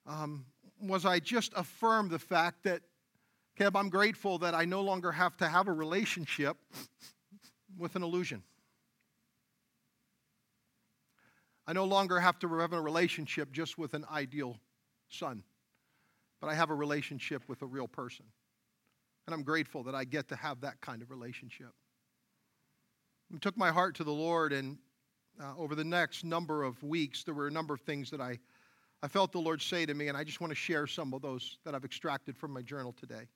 um, 0.05 0.45
was 0.81 1.05
I 1.05 1.19
just 1.19 1.53
affirmed 1.55 2.11
the 2.11 2.19
fact 2.19 2.63
that, 2.63 2.81
Caleb, 3.55 3.75
I'm 3.75 3.89
grateful 3.89 4.39
that 4.39 4.53
I 4.53 4.65
no 4.65 4.81
longer 4.81 5.11
have 5.11 5.37
to 5.37 5.47
have 5.47 5.67
a 5.67 5.73
relationship 5.73 6.57
with 7.77 7.95
an 7.95 8.03
illusion. 8.03 8.43
I 11.65 11.73
no 11.73 11.85
longer 11.85 12.19
have 12.19 12.37
to 12.39 12.57
have 12.59 12.73
a 12.73 12.81
relationship 12.81 13.51
just 13.51 13.77
with 13.77 13.93
an 13.93 14.05
ideal 14.11 14.57
son, 15.09 15.43
but 16.43 16.49
I 16.49 16.55
have 16.55 16.71
a 16.71 16.75
relationship 16.75 17.41
with 17.47 17.61
a 17.61 17.65
real 17.65 17.87
person. 17.87 18.25
And 19.25 19.33
I'm 19.33 19.43
grateful 19.43 19.81
that 19.83 19.95
I 19.95 20.03
get 20.03 20.27
to 20.27 20.35
have 20.35 20.59
that 20.59 20.81
kind 20.81 21.01
of 21.01 21.09
relationship. 21.09 21.69
I 23.33 23.37
took 23.37 23.55
my 23.55 23.71
heart 23.71 23.95
to 23.95 24.03
the 24.03 24.11
Lord, 24.11 24.51
and 24.51 24.77
uh, 25.41 25.53
over 25.57 25.73
the 25.73 25.85
next 25.85 26.25
number 26.25 26.63
of 26.63 26.83
weeks, 26.83 27.23
there 27.23 27.33
were 27.33 27.47
a 27.47 27.51
number 27.51 27.73
of 27.73 27.79
things 27.79 28.11
that 28.11 28.19
I 28.19 28.39
I 29.01 29.07
felt 29.07 29.31
the 29.31 29.39
Lord 29.39 29.61
say 29.61 29.85
to 29.85 29.93
me, 29.93 30.09
and 30.09 30.17
I 30.17 30.25
just 30.25 30.41
want 30.41 30.51
to 30.51 30.55
share 30.55 30.85
some 30.85 31.13
of 31.13 31.21
those 31.21 31.59
that 31.63 31.75
I've 31.75 31.85
extracted 31.85 32.37
from 32.37 32.51
my 32.51 32.61
journal 32.61 32.93
today. 32.99 33.29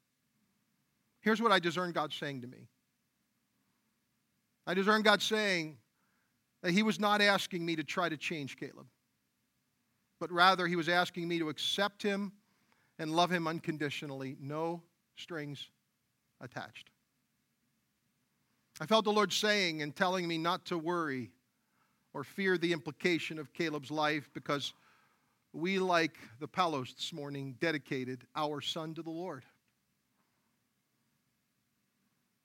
Here's 1.22 1.42
what 1.42 1.54
I 1.54 1.60
discern 1.60 1.94
God 1.94 2.12
saying 2.12 2.42
to 2.42 2.48
me 2.48 2.68
I 4.66 4.74
discern 4.74 5.02
God 5.02 5.22
saying 5.22 5.78
that 6.62 6.72
He 6.72 6.84
was 6.84 7.00
not 7.00 7.22
asking 7.22 7.66
me 7.66 7.78
to 7.78 7.86
try 7.86 8.10
to 8.10 8.18
change 8.18 8.58
Caleb, 8.58 8.88
but 10.20 10.30
rather 10.30 10.68
He 10.68 10.76
was 10.76 10.90
asking 10.90 11.26
me 11.30 11.40
to 11.40 11.48
accept 11.48 12.04
Him 12.04 12.34
and 13.00 13.16
love 13.16 13.32
Him 13.32 13.48
unconditionally, 13.48 14.38
no 14.40 14.82
strings 15.16 15.70
attached. 16.42 16.90
I 18.80 18.86
felt 18.86 19.06
the 19.06 19.12
Lord 19.12 19.34
saying 19.34 19.82
and 19.82 19.96
telling 19.96 20.28
me 20.28 20.38
not 20.38 20.66
to 20.66 20.78
worry 20.78 21.32
or 22.14 22.24
fear 22.24 22.58
the 22.58 22.74
implication 22.74 23.40
of 23.40 23.54
Caleb's 23.54 23.92
life 23.92 24.30
because 24.34 24.74
we, 25.54 25.80
like 25.80 26.18
the 26.40 26.48
Palos 26.48 26.94
this 26.94 27.12
morning, 27.12 27.56
dedicated 27.60 28.26
our 28.36 28.62
son 28.62 28.94
to 28.94 29.02
the 29.02 29.10
Lord. 29.10 29.44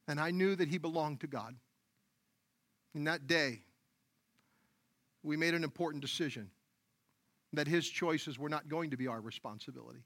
And 0.09 0.19
I 0.19 0.31
knew 0.31 0.57
that 0.57 0.69
he 0.69 0.79
belonged 0.79 1.21
to 1.21 1.27
God. 1.27 1.55
In 2.95 3.05
that 3.05 3.27
day, 3.27 3.61
we 5.23 5.37
made 5.37 5.55
an 5.55 5.65
important 5.65 6.03
decision 6.03 6.51
that 7.53 7.67
his 7.67 7.89
choices 7.89 8.39
were 8.39 8.49
not 8.49 8.69
going 8.69 8.91
to 8.91 8.97
be 8.97 9.07
our 9.07 9.21
responsibility, 9.21 10.05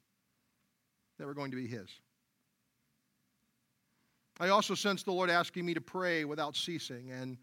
they 1.18 1.24
were 1.24 1.34
going 1.34 1.50
to 1.50 1.56
be 1.56 1.66
his. 1.66 1.88
I 4.38 4.48
also 4.48 4.74
sensed 4.74 5.06
the 5.06 5.12
Lord 5.12 5.30
asking 5.30 5.64
me 5.64 5.74
to 5.74 5.80
pray 5.80 6.24
without 6.24 6.56
ceasing 6.56 7.10
and 7.10 7.38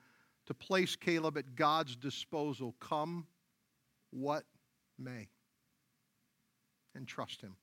to 0.45 0.53
place 0.53 0.95
Caleb 0.95 1.37
at 1.37 1.55
God's 1.55 1.95
disposal, 1.95 2.75
come 2.79 3.25
what 4.11 4.43
may 4.99 5.27
and 6.93 7.07
trust 7.07 7.41
him. 7.41 7.55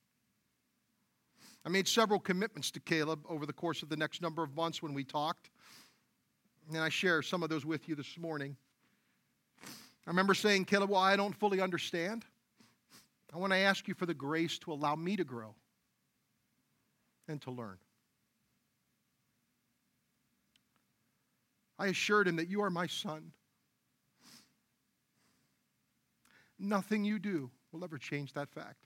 I 1.64 1.68
made 1.68 1.86
several 1.86 2.18
commitments 2.18 2.70
to 2.72 2.80
Caleb 2.80 3.24
over 3.28 3.46
the 3.46 3.52
course 3.52 3.82
of 3.82 3.88
the 3.88 3.96
next 3.96 4.22
number 4.22 4.42
of 4.42 4.56
months 4.56 4.82
when 4.82 4.94
we 4.94 5.04
talked, 5.04 5.50
and 6.68 6.78
I 6.78 6.88
share 6.88 7.22
some 7.22 7.42
of 7.42 7.50
those 7.50 7.66
with 7.66 7.88
you 7.88 7.94
this 7.94 8.18
morning. 8.18 8.56
I 9.62 10.10
remember 10.10 10.34
saying, 10.34 10.64
Caleb, 10.64 10.90
well, 10.90 11.00
I 11.00 11.14
don't 11.16 11.36
fully 11.36 11.60
understand. 11.60 12.24
I 13.32 13.38
want 13.38 13.52
to 13.52 13.58
ask 13.58 13.86
you 13.86 13.94
for 13.94 14.06
the 14.06 14.14
grace 14.14 14.58
to 14.60 14.72
allow 14.72 14.96
me 14.96 15.16
to 15.16 15.24
grow 15.24 15.54
and 17.30 17.40
to 17.42 17.50
learn. 17.50 17.78
I 21.78 21.86
assured 21.86 22.28
him 22.28 22.36
that 22.36 22.48
you 22.48 22.62
are 22.62 22.70
my 22.70 22.86
son. 22.86 23.32
Nothing 26.58 27.04
you 27.04 27.18
do 27.18 27.50
will 27.72 27.84
ever 27.84 27.96
change 27.96 28.34
that 28.34 28.50
fact 28.50 28.84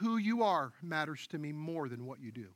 who 0.00 0.16
you 0.16 0.42
are 0.42 0.72
matters 0.82 1.26
to 1.26 1.38
me 1.38 1.52
more 1.52 1.86
than 1.86 2.06
what 2.06 2.20
you 2.20 2.32
do. 2.32 2.46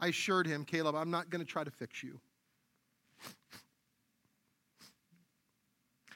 I 0.00 0.06
assured 0.08 0.46
him, 0.46 0.64
Caleb, 0.64 0.94
I'm 0.94 1.10
not 1.10 1.28
going 1.28 1.44
to 1.44 1.50
try 1.50 1.62
to 1.62 1.70
fix 1.70 2.02
you. 2.02 2.18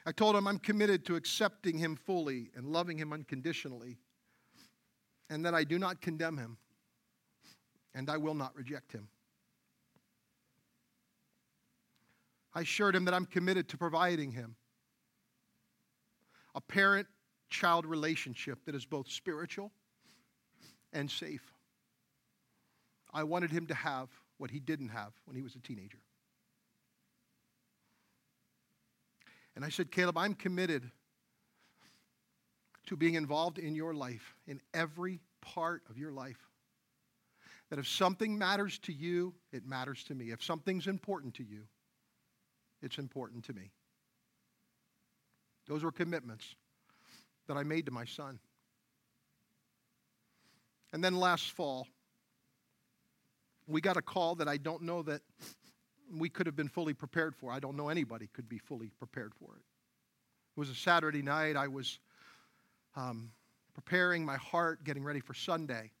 I 0.07 0.13
told 0.13 0.37
him 0.37 0.47
I'm 0.47 0.57
committed 0.57 1.03
to 1.07 1.17
accepting 1.17 1.77
him 1.77 1.97
fully 1.97 2.49
and 2.55 2.65
loving 2.65 2.97
him 2.97 3.11
unconditionally, 3.11 3.97
and 5.29 5.45
that 5.45 5.53
I 5.53 5.65
do 5.65 5.77
not 5.77 5.99
condemn 5.99 6.37
him, 6.37 6.57
and 7.93 8.09
I 8.09 8.15
will 8.15 8.33
not 8.33 8.55
reject 8.55 8.93
him. 8.93 9.09
I 12.55 12.61
assured 12.61 12.95
him 12.95 13.03
that 13.03 13.13
I'm 13.13 13.25
committed 13.25 13.67
to 13.67 13.77
providing 13.77 14.31
him 14.31 14.55
a 16.55 16.61
parent 16.61 17.07
child 17.49 17.85
relationship 17.85 18.59
that 18.63 18.75
is 18.75 18.85
both 18.85 19.09
spiritual 19.11 19.73
and 20.93 21.11
safe. 21.11 21.53
I 23.13 23.25
wanted 23.25 23.51
him 23.51 23.67
to 23.67 23.73
have 23.73 24.07
what 24.37 24.51
he 24.51 24.61
didn't 24.61 24.89
have 24.89 25.11
when 25.25 25.35
he 25.35 25.43
was 25.43 25.55
a 25.55 25.59
teenager. 25.59 25.99
And 29.57 29.65
I 29.65 29.69
said, 29.69 29.89
Caleb, 29.89 30.19
I'm 30.19 30.35
committed 30.35 30.91
to 32.85 32.95
being 32.95 33.15
involved 33.15 33.57
in 33.57 33.73
your 33.73 33.91
life, 33.91 34.35
in 34.45 34.61
every 34.71 35.19
part 35.41 35.81
of 35.89 35.97
your 35.97 36.11
life. 36.11 36.37
That 37.71 37.79
if 37.79 37.87
something 37.87 38.37
matters 38.37 38.77
to 38.83 38.93
you, 38.93 39.33
it 39.51 39.65
matters 39.65 40.03
to 40.03 40.13
me. 40.13 40.29
If 40.29 40.43
something's 40.43 40.85
important 40.85 41.33
to 41.33 41.43
you, 41.43 41.63
it's 42.83 42.99
important 42.99 43.45
to 43.45 43.53
me. 43.53 43.71
Those 45.65 45.83
were 45.83 45.91
commitments 45.91 46.53
that 47.47 47.57
I 47.57 47.63
made 47.63 47.87
to 47.87 47.91
my 47.91 48.05
son. 48.05 48.37
And 50.93 51.03
then 51.03 51.15
last 51.15 51.49
fall, 51.49 51.87
we 53.65 53.81
got 53.81 53.97
a 53.97 54.03
call 54.03 54.35
that 54.35 54.47
I 54.47 54.57
don't 54.57 54.83
know 54.83 55.01
that 55.01 55.23
we 56.15 56.29
could 56.29 56.45
have 56.45 56.55
been 56.55 56.69
fully 56.69 56.93
prepared 56.93 57.35
for. 57.35 57.51
I 57.51 57.59
don't 57.59 57.75
know 57.75 57.89
anybody 57.89 58.29
could 58.33 58.47
be 58.47 58.57
fully 58.57 58.89
prepared 58.99 59.33
for 59.35 59.55
it. 59.55 59.61
It 60.55 60.59
was 60.59 60.69
a 60.69 60.75
Saturday 60.75 61.21
night. 61.21 61.55
I 61.55 61.67
was 61.67 61.99
um, 62.95 63.31
preparing 63.73 64.25
my 64.25 64.37
heart, 64.37 64.83
getting 64.83 65.03
ready 65.03 65.19
for 65.19 65.33
Sunday. 65.33 65.91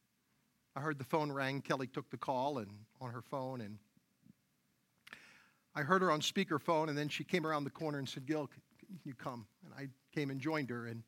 I 0.75 0.79
heard 0.79 0.97
the 0.97 1.03
phone 1.03 1.31
ring. 1.31 1.61
Kelly 1.61 1.87
took 1.87 2.09
the 2.09 2.17
call 2.17 2.59
and 2.59 2.71
on 3.01 3.11
her 3.11 3.21
phone, 3.21 3.61
and 3.61 3.77
I 5.75 5.81
heard 5.81 6.01
her 6.01 6.11
on 6.11 6.21
speakerphone, 6.21 6.89
and 6.89 6.97
then 6.97 7.09
she 7.09 7.23
came 7.23 7.45
around 7.45 7.63
the 7.63 7.69
corner 7.69 7.99
and 7.99 8.07
said, 8.07 8.25
"Gil, 8.25 8.47
can 8.47 8.99
you 9.03 9.13
come?" 9.13 9.47
And 9.63 9.73
I 9.73 9.89
came 10.13 10.29
and 10.29 10.39
joined 10.39 10.69
her, 10.69 10.87
and 10.87 11.03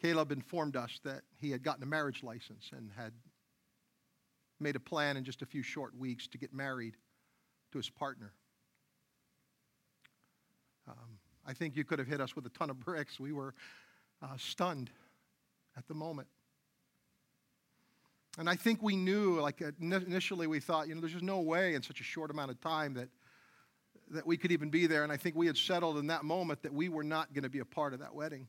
Caleb 0.00 0.32
informed 0.32 0.76
us 0.76 1.00
that 1.04 1.22
he 1.38 1.50
had 1.50 1.62
gotten 1.62 1.82
a 1.82 1.86
marriage 1.86 2.22
license 2.22 2.70
and 2.76 2.90
had 2.96 3.12
made 4.58 4.76
a 4.76 4.80
plan 4.80 5.16
in 5.16 5.24
just 5.24 5.42
a 5.42 5.46
few 5.46 5.62
short 5.62 5.96
weeks 5.96 6.26
to 6.28 6.38
get 6.38 6.52
married 6.52 6.96
to 7.72 7.78
his 7.78 7.90
partner. 7.90 8.32
Um, 10.88 11.18
I 11.46 11.52
think 11.52 11.76
you 11.76 11.84
could 11.84 11.98
have 11.98 12.08
hit 12.08 12.20
us 12.20 12.34
with 12.36 12.46
a 12.46 12.50
ton 12.50 12.70
of 12.70 12.80
bricks. 12.80 13.18
We 13.18 13.32
were 13.32 13.54
uh, 14.22 14.36
stunned 14.36 14.90
at 15.76 15.86
the 15.88 15.94
moment. 15.94 16.28
And 18.38 18.48
I 18.48 18.56
think 18.56 18.82
we 18.82 18.96
knew, 18.96 19.40
like 19.40 19.62
initially, 19.80 20.46
we 20.46 20.60
thought, 20.60 20.88
you 20.88 20.94
know, 20.94 21.00
there's 21.00 21.12
just 21.12 21.24
no 21.24 21.40
way 21.40 21.74
in 21.74 21.82
such 21.82 22.00
a 22.00 22.04
short 22.04 22.30
amount 22.30 22.50
of 22.50 22.60
time 22.60 22.94
that 22.94 23.08
that 24.12 24.26
we 24.26 24.36
could 24.36 24.52
even 24.52 24.70
be 24.70 24.86
there. 24.86 25.02
And 25.02 25.12
I 25.12 25.16
think 25.16 25.34
we 25.34 25.46
had 25.46 25.56
settled 25.56 25.98
in 25.98 26.06
that 26.08 26.24
moment 26.24 26.62
that 26.62 26.72
we 26.72 26.88
were 26.88 27.04
not 27.04 27.32
going 27.32 27.44
to 27.44 27.48
be 27.48 27.60
a 27.60 27.64
part 27.64 27.94
of 27.94 28.00
that 28.00 28.14
wedding. 28.14 28.46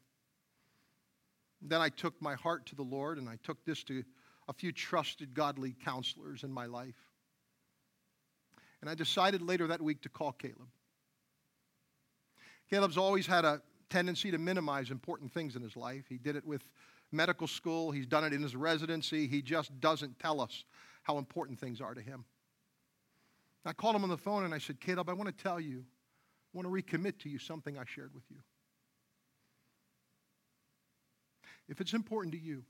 Then 1.62 1.82
I 1.82 1.90
took 1.90 2.22
my 2.22 2.36
heart 2.36 2.66
to 2.68 2.76
the 2.76 2.84
Lord 2.84 3.18
and 3.18 3.30
I 3.30 3.38
took 3.44 3.64
this 3.66 3.84
to 3.86 4.04
a 4.48 4.54
few 4.54 4.72
trusted 4.72 5.34
godly 5.34 5.76
counselors 5.84 6.44
in 6.44 6.52
my 6.52 6.66
life. 6.66 6.96
And 8.84 8.90
I 8.90 8.96
decided 8.96 9.42
later 9.42 9.68
that 9.68 9.82
week 9.82 10.02
to 10.02 10.10
call 10.10 10.34
Caleb. 10.34 10.68
Caleb's 12.70 12.98
always 12.98 13.26
had 13.26 13.46
a 13.46 13.62
tendency 13.90 14.30
to 14.30 14.38
minimize 14.38 14.92
important 14.92 15.32
things 15.32 15.56
in 15.56 15.62
his 15.62 15.78
life. 15.78 16.04
He 16.10 16.18
did 16.18 16.36
it 16.36 16.46
with 16.46 16.64
medical 17.10 17.48
school, 17.48 17.92
he's 17.92 18.06
done 18.06 18.26
it 18.26 18.34
in 18.34 18.42
his 18.44 18.58
residency. 18.58 19.26
He 19.26 19.42
just 19.42 19.80
doesn't 19.80 20.20
tell 20.20 20.42
us 20.42 20.66
how 21.04 21.18
important 21.18 21.62
things 21.62 21.80
are 21.80 21.94
to 21.94 22.02
him. 22.02 22.26
I 23.66 23.72
called 23.72 23.96
him 23.96 24.04
on 24.04 24.10
the 24.10 24.18
phone 24.18 24.44
and 24.44 24.54
I 24.54 24.58
said, 24.58 24.82
Caleb, 24.82 25.08
I 25.08 25.14
want 25.14 25.30
to 25.30 25.44
tell 25.44 25.62
you, 25.62 25.86
I 26.54 26.58
want 26.58 26.68
to 26.68 26.98
recommit 26.98 27.20
to 27.20 27.30
you 27.30 27.40
something 27.40 27.78
I 27.78 27.86
shared 27.86 28.14
with 28.14 28.26
you. 28.30 28.40
If 31.70 31.80
it's 31.80 31.94
important 31.94 32.34
to 32.34 32.40
you, 32.42 32.66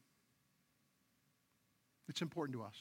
it's 2.08 2.22
important 2.22 2.56
to 2.60 2.64
us. 2.64 2.76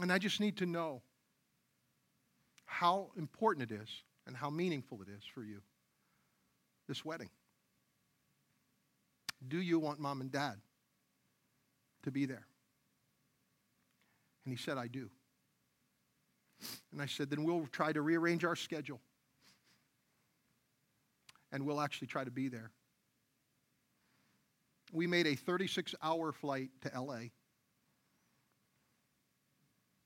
And 0.00 0.10
I 0.10 0.16
just 0.16 0.40
need 0.40 0.56
to 0.56 0.64
know 0.64 1.02
how 2.80 3.10
important 3.16 3.70
it 3.70 3.74
is 3.74 3.88
and 4.26 4.36
how 4.36 4.50
meaningful 4.50 5.00
it 5.02 5.08
is 5.08 5.22
for 5.34 5.42
you, 5.42 5.60
this 6.88 7.04
wedding. 7.04 7.30
Do 9.46 9.60
you 9.60 9.78
want 9.78 10.00
mom 10.00 10.20
and 10.20 10.30
dad 10.30 10.56
to 12.02 12.10
be 12.10 12.26
there? 12.26 12.46
And 14.44 14.56
he 14.56 14.62
said, 14.62 14.78
I 14.78 14.86
do. 14.86 15.10
And 16.92 17.02
I 17.02 17.06
said, 17.06 17.30
then 17.30 17.44
we'll 17.44 17.66
try 17.70 17.92
to 17.92 18.00
rearrange 18.00 18.44
our 18.44 18.56
schedule. 18.56 19.00
And 21.52 21.66
we'll 21.66 21.80
actually 21.80 22.08
try 22.08 22.24
to 22.24 22.30
be 22.30 22.48
there 22.48 22.70
we 24.92 25.06
made 25.06 25.26
a 25.26 25.34
36 25.34 25.94
hour 26.02 26.32
flight 26.32 26.70
to 26.82 27.00
LA 27.00 27.30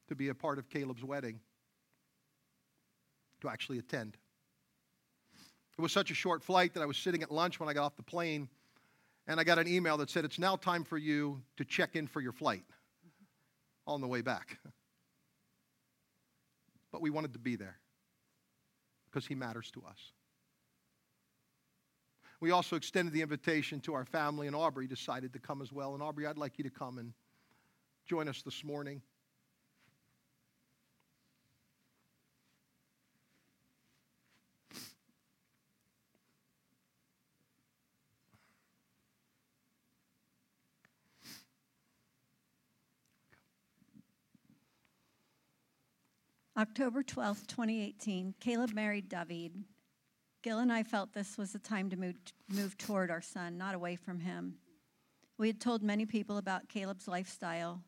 to 0.08 0.14
be 0.16 0.28
a 0.28 0.34
part 0.34 0.58
of 0.58 0.68
Caleb's 0.68 1.04
wedding, 1.04 1.40
to 3.40 3.48
actually 3.48 3.78
attend. 3.78 4.16
It 5.78 5.82
was 5.82 5.92
such 5.92 6.10
a 6.10 6.14
short 6.14 6.42
flight 6.42 6.74
that 6.74 6.82
I 6.82 6.86
was 6.86 6.96
sitting 6.96 7.22
at 7.22 7.30
lunch 7.30 7.58
when 7.58 7.68
I 7.68 7.72
got 7.72 7.84
off 7.84 7.96
the 7.96 8.02
plane, 8.02 8.48
and 9.26 9.40
I 9.40 9.44
got 9.44 9.58
an 9.58 9.68
email 9.68 9.96
that 9.98 10.10
said, 10.10 10.24
It's 10.24 10.38
now 10.38 10.56
time 10.56 10.84
for 10.84 10.98
you 10.98 11.42
to 11.56 11.64
check 11.64 11.96
in 11.96 12.06
for 12.06 12.20
your 12.20 12.32
flight 12.32 12.64
on 13.86 14.00
the 14.00 14.08
way 14.08 14.22
back. 14.22 14.58
But 16.92 17.02
we 17.02 17.10
wanted 17.10 17.34
to 17.34 17.38
be 17.38 17.54
there 17.54 17.76
because 19.08 19.24
he 19.24 19.36
matters 19.36 19.70
to 19.74 19.82
us. 19.88 20.12
We 22.40 22.52
also 22.52 22.74
extended 22.76 23.12
the 23.12 23.22
invitation 23.22 23.80
to 23.80 23.94
our 23.94 24.04
family, 24.04 24.46
and 24.46 24.56
Aubrey 24.56 24.86
decided 24.86 25.32
to 25.34 25.38
come 25.38 25.60
as 25.60 25.72
well. 25.72 25.94
And 25.94 26.02
Aubrey, 26.02 26.26
I'd 26.26 26.38
like 26.38 26.58
you 26.58 26.64
to 26.64 26.70
come 26.70 26.98
and 26.98 27.12
join 28.06 28.28
us 28.28 28.42
this 28.42 28.64
morning. 28.64 29.02
October 46.60 47.02
12th, 47.02 47.46
2018, 47.46 48.34
Caleb 48.38 48.74
married 48.74 49.08
David, 49.08 49.64
Gil 50.42 50.58
and 50.58 50.70
I 50.70 50.82
felt 50.82 51.14
this 51.14 51.38
was 51.38 51.54
the 51.54 51.58
time 51.58 51.88
to 51.88 51.96
move, 51.96 52.16
move 52.50 52.76
toward 52.76 53.10
our 53.10 53.22
son, 53.22 53.56
not 53.56 53.74
away 53.74 53.96
from 53.96 54.20
him. 54.20 54.56
We 55.38 55.46
had 55.46 55.58
told 55.58 55.82
many 55.82 56.04
people 56.04 56.36
about 56.36 56.68
Caleb's 56.68 57.08
lifestyle. 57.08 57.80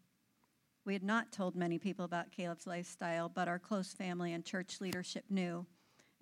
We 0.86 0.94
had 0.94 1.02
not 1.02 1.32
told 1.32 1.54
many 1.54 1.76
people 1.78 2.06
about 2.06 2.32
Caleb's 2.32 2.66
lifestyle, 2.66 3.28
but 3.28 3.46
our 3.46 3.58
close 3.58 3.92
family 3.92 4.32
and 4.32 4.42
church 4.42 4.80
leadership 4.80 5.26
knew 5.28 5.66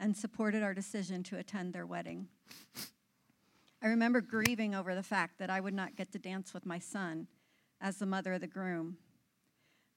and 0.01 0.17
supported 0.17 0.65
our 0.65 0.75
decision 0.75 1.23
to 1.23 1.39
attend 1.39 1.73
their 1.73 1.87
wedding. 1.87 2.27
I 3.81 3.87
remember 3.87 4.21
grieving 4.21 4.75
over 4.75 4.97
the 4.97 5.05
fact 5.05 5.39
that 5.39 5.51
I 5.51 5.61
would 5.61 5.75
not 5.75 5.95
get 5.95 6.11
to 6.15 6.19
dance 6.19 6.53
with 6.53 6.67
my 6.67 6.81
son 6.81 7.29
as 7.81 7.99
the 7.99 8.07
mother 8.07 8.33
of 8.33 8.41
the 8.41 8.49
groom. 8.49 8.97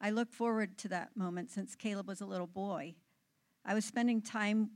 I 0.04 0.10
look 0.10 0.34
forward 0.34 0.78
to 0.80 0.90
that 0.90 1.16
moment 1.16 1.50
since 1.50 1.78
Caleb 1.78 2.10
was 2.10 2.20
a 2.20 2.26
little 2.26 2.46
boy. 2.46 2.96
I 3.64 3.74
was 3.74 3.86
spending 3.86 4.22
time 4.22 4.72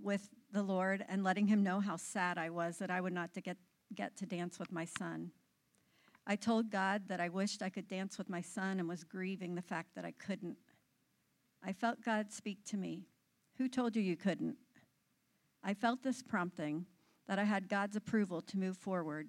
with 0.00 0.30
the 0.52 0.62
Lord 0.62 1.04
and 1.06 1.22
letting 1.22 1.48
him 1.48 1.62
know 1.62 1.80
how 1.80 1.98
sad 1.98 2.38
I 2.38 2.48
was 2.48 2.78
that 2.78 2.90
I 2.90 3.02
would 3.02 3.12
not 3.12 3.34
to 3.34 3.42
get, 3.42 3.58
get 3.94 4.16
to 4.16 4.26
dance 4.26 4.58
with 4.58 4.72
my 4.72 4.86
son. 4.86 5.32
I 6.26 6.36
told 6.36 6.70
God 6.70 7.02
that 7.08 7.20
I 7.20 7.28
wished 7.28 7.60
I 7.60 7.68
could 7.68 7.86
dance 7.86 8.16
with 8.16 8.30
my 8.30 8.40
son 8.40 8.80
and 8.80 8.88
was 8.88 9.04
grieving 9.04 9.54
the 9.54 9.60
fact 9.60 9.94
that 9.96 10.06
I 10.06 10.12
couldn't. 10.12 10.56
I 11.62 11.74
felt 11.74 12.02
God 12.02 12.32
speak 12.32 12.64
to 12.68 12.78
me. 12.78 13.04
Who 13.58 13.68
told 13.68 13.94
you 13.94 14.00
you 14.00 14.16
couldn't? 14.16 14.56
I 15.62 15.74
felt 15.74 16.02
this 16.02 16.22
prompting 16.22 16.86
that 17.28 17.38
I 17.38 17.44
had 17.44 17.68
God's 17.68 17.96
approval 17.96 18.40
to 18.40 18.58
move 18.58 18.78
forward. 18.78 19.28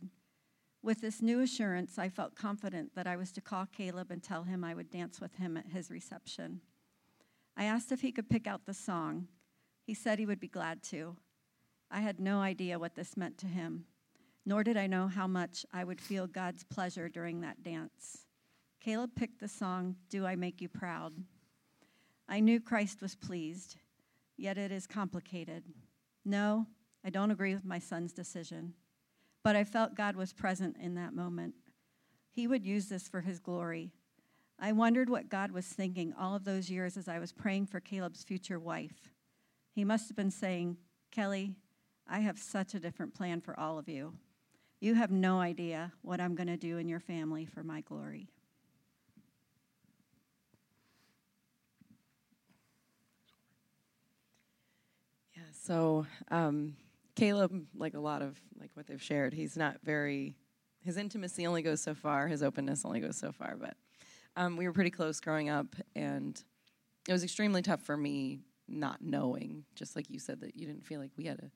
With 0.86 1.02
this 1.02 1.20
new 1.20 1.42
assurance, 1.42 1.98
I 1.98 2.10
felt 2.10 2.36
confident 2.36 2.94
that 2.94 3.08
I 3.08 3.16
was 3.16 3.32
to 3.32 3.42
call 3.42 3.66
Caleb 3.66 4.12
and 4.12 4.22
tell 4.22 4.44
him 4.44 4.64
I 4.64 4.76
would 4.76 4.92
dance 4.92 5.20
with 5.20 5.34
him 5.34 5.58
at 5.58 5.70
his 5.70 5.90
reception. 5.90 6.62
I 7.58 7.64
asked 7.64 7.92
if 7.92 8.02
he 8.02 8.12
could 8.12 8.30
pick 8.30 8.46
out 8.46 8.68
the 8.68 8.74
song, 8.76 9.28
he 9.82 9.96
said 9.96 10.20
he 10.20 10.28
would 10.28 10.40
be 10.40 10.48
glad 10.48 10.84
to. 10.84 11.16
I 11.90 12.02
had 12.02 12.20
no 12.20 12.40
idea 12.40 12.78
what 12.78 12.94
this 12.94 13.18
meant 13.18 13.40
to 13.40 13.48
him, 13.48 13.86
nor 14.46 14.64
did 14.64 14.78
I 14.78 14.86
know 14.86 15.08
how 15.08 15.26
much 15.26 15.66
I 15.74 15.84
would 15.84 16.00
feel 16.00 16.28
God's 16.28 16.64
pleasure 16.64 17.10
during 17.10 17.42
that 17.42 17.64
dance. 17.64 18.28
Caleb 18.80 19.16
picked 19.16 19.40
the 19.40 19.48
song, 19.48 19.96
Do 20.12 20.28
I 20.28 20.36
Make 20.36 20.62
You 20.62 20.70
Proud? 20.70 21.14
I 22.30 22.40
knew 22.40 22.62
Christ 22.62 23.02
was 23.02 23.16
pleased, 23.16 23.78
yet 24.38 24.60
it 24.60 24.72
is 24.72 24.86
complicated. 24.86 25.64
No, 26.24 26.68
I 27.04 27.10
don't 27.10 27.32
agree 27.32 27.56
with 27.56 27.66
my 27.66 27.80
son's 27.80 28.14
decision, 28.14 28.76
but 29.46 29.56
I 29.56 29.64
felt 29.64 29.94
God 29.94 30.16
was 30.16 30.34
present 30.34 30.76
in 30.82 30.96
that 30.96 31.14
moment. 31.14 31.54
He 32.32 32.48
would 32.48 32.66
use 32.66 32.88
this 32.88 33.08
for 33.08 33.22
his 33.22 33.40
glory. 33.40 33.92
I 34.58 34.72
wondered 34.72 35.08
what 35.08 35.30
God 35.30 35.52
was 35.52 35.68
thinking 35.68 36.16
all 36.20 36.34
of 36.34 36.46
those 36.46 36.68
years 36.68 36.98
as 36.98 37.08
I 37.08 37.20
was 37.20 37.32
praying 37.32 37.68
for 37.68 37.80
Caleb's 37.80 38.24
future 38.24 38.60
wife. 38.60 39.12
He 39.72 39.86
must 39.86 40.08
have 40.10 40.18
been 40.18 40.32
saying, 40.32 40.78
Kelly, 41.12 41.54
I 42.08 42.22
have 42.22 42.40
such 42.40 42.74
a 42.74 42.80
different 42.80 43.14
plan 43.14 43.40
for 43.40 43.60
all 43.60 43.78
of 43.78 43.88
you. 43.88 44.14
You 44.82 44.96
have 44.96 45.12
no 45.12 45.40
idea 45.40 45.94
what 46.02 46.20
I'm 46.20 46.34
going 46.34 46.48
to 46.48 46.58
do 46.58 46.80
in 46.80 46.90
your 46.90 47.00
family 47.00 47.46
for 47.46 47.62
my 47.62 47.82
glory. 47.82 48.28
Yeah, 55.36 55.44
so 55.54 56.08
um, 56.32 56.78
Caleb, 57.16 57.66
like 57.76 57.94
a 57.94 58.00
lot 58.00 58.22
of 58.22 58.40
like 58.60 58.72
what 58.74 58.88
they've 58.88 59.02
shared, 59.02 59.34
he's 59.34 59.58
not 59.58 59.78
very. 59.84 60.36
His 60.82 60.98
intimacy 60.98 61.48
only 61.48 61.64
goes 61.64 61.82
so 61.82 61.96
far. 61.96 62.28
His 62.28 62.44
openness 62.44 62.86
only 62.86 63.00
goes 63.00 63.18
so 63.18 63.32
far. 63.32 63.56
But 63.60 63.76
um, 64.36 64.56
we 64.56 64.68
were 64.68 64.74
pretty 64.74 64.92
close 64.92 65.20
growing 65.20 65.50
up, 65.50 65.76
and 65.96 66.42
it 67.08 67.12
was 67.12 67.24
extremely 67.24 67.62
tough 67.62 67.82
for 67.82 67.98
me 67.98 68.42
not 68.68 69.02
knowing, 69.02 69.64
just 69.76 69.96
like 69.96 70.10
you 70.10 70.20
said 70.20 70.42
that 70.42 70.56
you 70.56 70.68
didn't 70.68 70.86
feel 70.86 71.00
like 71.00 71.12
we 71.18 71.26
had 71.26 71.40
a 71.40 71.52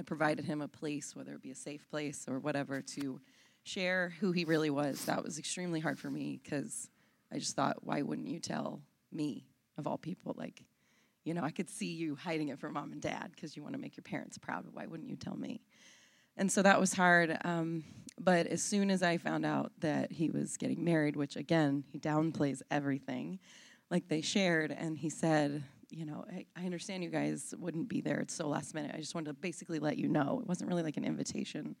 had 0.00 0.06
provided 0.06 0.46
him 0.46 0.62
a 0.62 0.68
place, 0.68 1.14
whether 1.14 1.34
it 1.34 1.42
be 1.42 1.50
a 1.50 1.54
safe 1.54 1.86
place 1.90 2.24
or 2.26 2.38
whatever, 2.38 2.80
to 2.80 3.20
share 3.64 4.14
who 4.20 4.32
he 4.32 4.46
really 4.46 4.70
was. 4.70 5.04
That 5.04 5.22
was 5.22 5.38
extremely 5.38 5.78
hard 5.78 5.98
for 5.98 6.10
me 6.10 6.40
because 6.42 6.88
I 7.30 7.38
just 7.38 7.54
thought, 7.54 7.84
why 7.84 8.00
wouldn't 8.00 8.28
you 8.28 8.40
tell 8.40 8.80
me, 9.12 9.46
of 9.76 9.86
all 9.86 9.98
people? 9.98 10.34
Like, 10.38 10.64
you 11.24 11.34
know, 11.34 11.42
I 11.42 11.50
could 11.50 11.68
see 11.68 11.92
you 11.92 12.16
hiding 12.16 12.48
it 12.48 12.58
from 12.58 12.74
mom 12.74 12.92
and 12.92 13.00
dad 13.00 13.32
because 13.34 13.56
you 13.56 13.62
want 13.62 13.74
to 13.74 13.80
make 13.80 13.96
your 13.96 14.02
parents 14.02 14.38
proud, 14.38 14.66
why 14.72 14.86
wouldn't 14.86 15.08
you 15.08 15.16
tell 15.16 15.36
me? 15.36 15.60
And 16.36 16.50
so 16.50 16.62
that 16.62 16.80
was 16.80 16.94
hard. 16.94 17.36
Um, 17.44 17.84
but 18.18 18.46
as 18.46 18.62
soon 18.62 18.90
as 18.90 19.02
I 19.02 19.18
found 19.18 19.44
out 19.44 19.72
that 19.80 20.12
he 20.12 20.30
was 20.30 20.56
getting 20.56 20.84
married, 20.84 21.16
which 21.16 21.36
again, 21.36 21.84
he 21.90 21.98
downplays 21.98 22.62
everything, 22.70 23.38
like 23.90 24.08
they 24.08 24.20
shared, 24.20 24.70
and 24.70 24.96
he 24.96 25.10
said, 25.10 25.64
you 25.90 26.06
know, 26.06 26.24
I, 26.32 26.46
I 26.56 26.64
understand 26.64 27.02
you 27.02 27.10
guys 27.10 27.52
wouldn't 27.58 27.88
be 27.88 28.00
there. 28.00 28.20
It's 28.20 28.34
so 28.34 28.46
last 28.46 28.74
minute. 28.74 28.92
I 28.94 28.98
just 29.00 29.14
wanted 29.14 29.28
to 29.28 29.34
basically 29.34 29.80
let 29.80 29.98
you 29.98 30.08
know. 30.08 30.38
It 30.40 30.48
wasn't 30.48 30.70
really 30.70 30.84
like 30.84 30.96
an 30.96 31.04
invitation. 31.04 31.76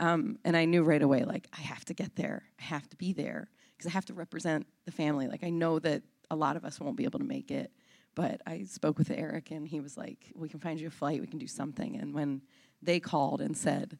Um, 0.00 0.38
and 0.44 0.56
I 0.56 0.64
knew 0.64 0.82
right 0.82 1.02
away, 1.02 1.24
like, 1.24 1.46
I 1.56 1.60
have 1.60 1.84
to 1.86 1.94
get 1.94 2.16
there. 2.16 2.42
I 2.58 2.64
have 2.64 2.88
to 2.90 2.96
be 2.96 3.12
there 3.12 3.48
because 3.76 3.88
I 3.88 3.92
have 3.92 4.06
to 4.06 4.14
represent 4.14 4.66
the 4.84 4.92
family. 4.92 5.28
Like, 5.28 5.44
I 5.44 5.50
know 5.50 5.78
that 5.78 6.02
a 6.30 6.36
lot 6.36 6.56
of 6.56 6.64
us 6.64 6.80
won't 6.80 6.96
be 6.96 7.04
able 7.04 7.20
to 7.20 7.24
make 7.24 7.50
it. 7.52 7.70
But 8.14 8.40
I 8.46 8.64
spoke 8.64 8.98
with 8.98 9.10
Eric, 9.10 9.50
and 9.50 9.66
he 9.66 9.80
was 9.80 9.96
like, 9.96 10.32
We 10.34 10.48
can 10.48 10.60
find 10.60 10.80
you 10.80 10.88
a 10.88 10.90
flight, 10.90 11.20
we 11.20 11.26
can 11.26 11.38
do 11.38 11.46
something. 11.46 11.96
And 11.96 12.14
when 12.14 12.42
they 12.82 13.00
called 13.00 13.40
and 13.40 13.56
said, 13.56 13.98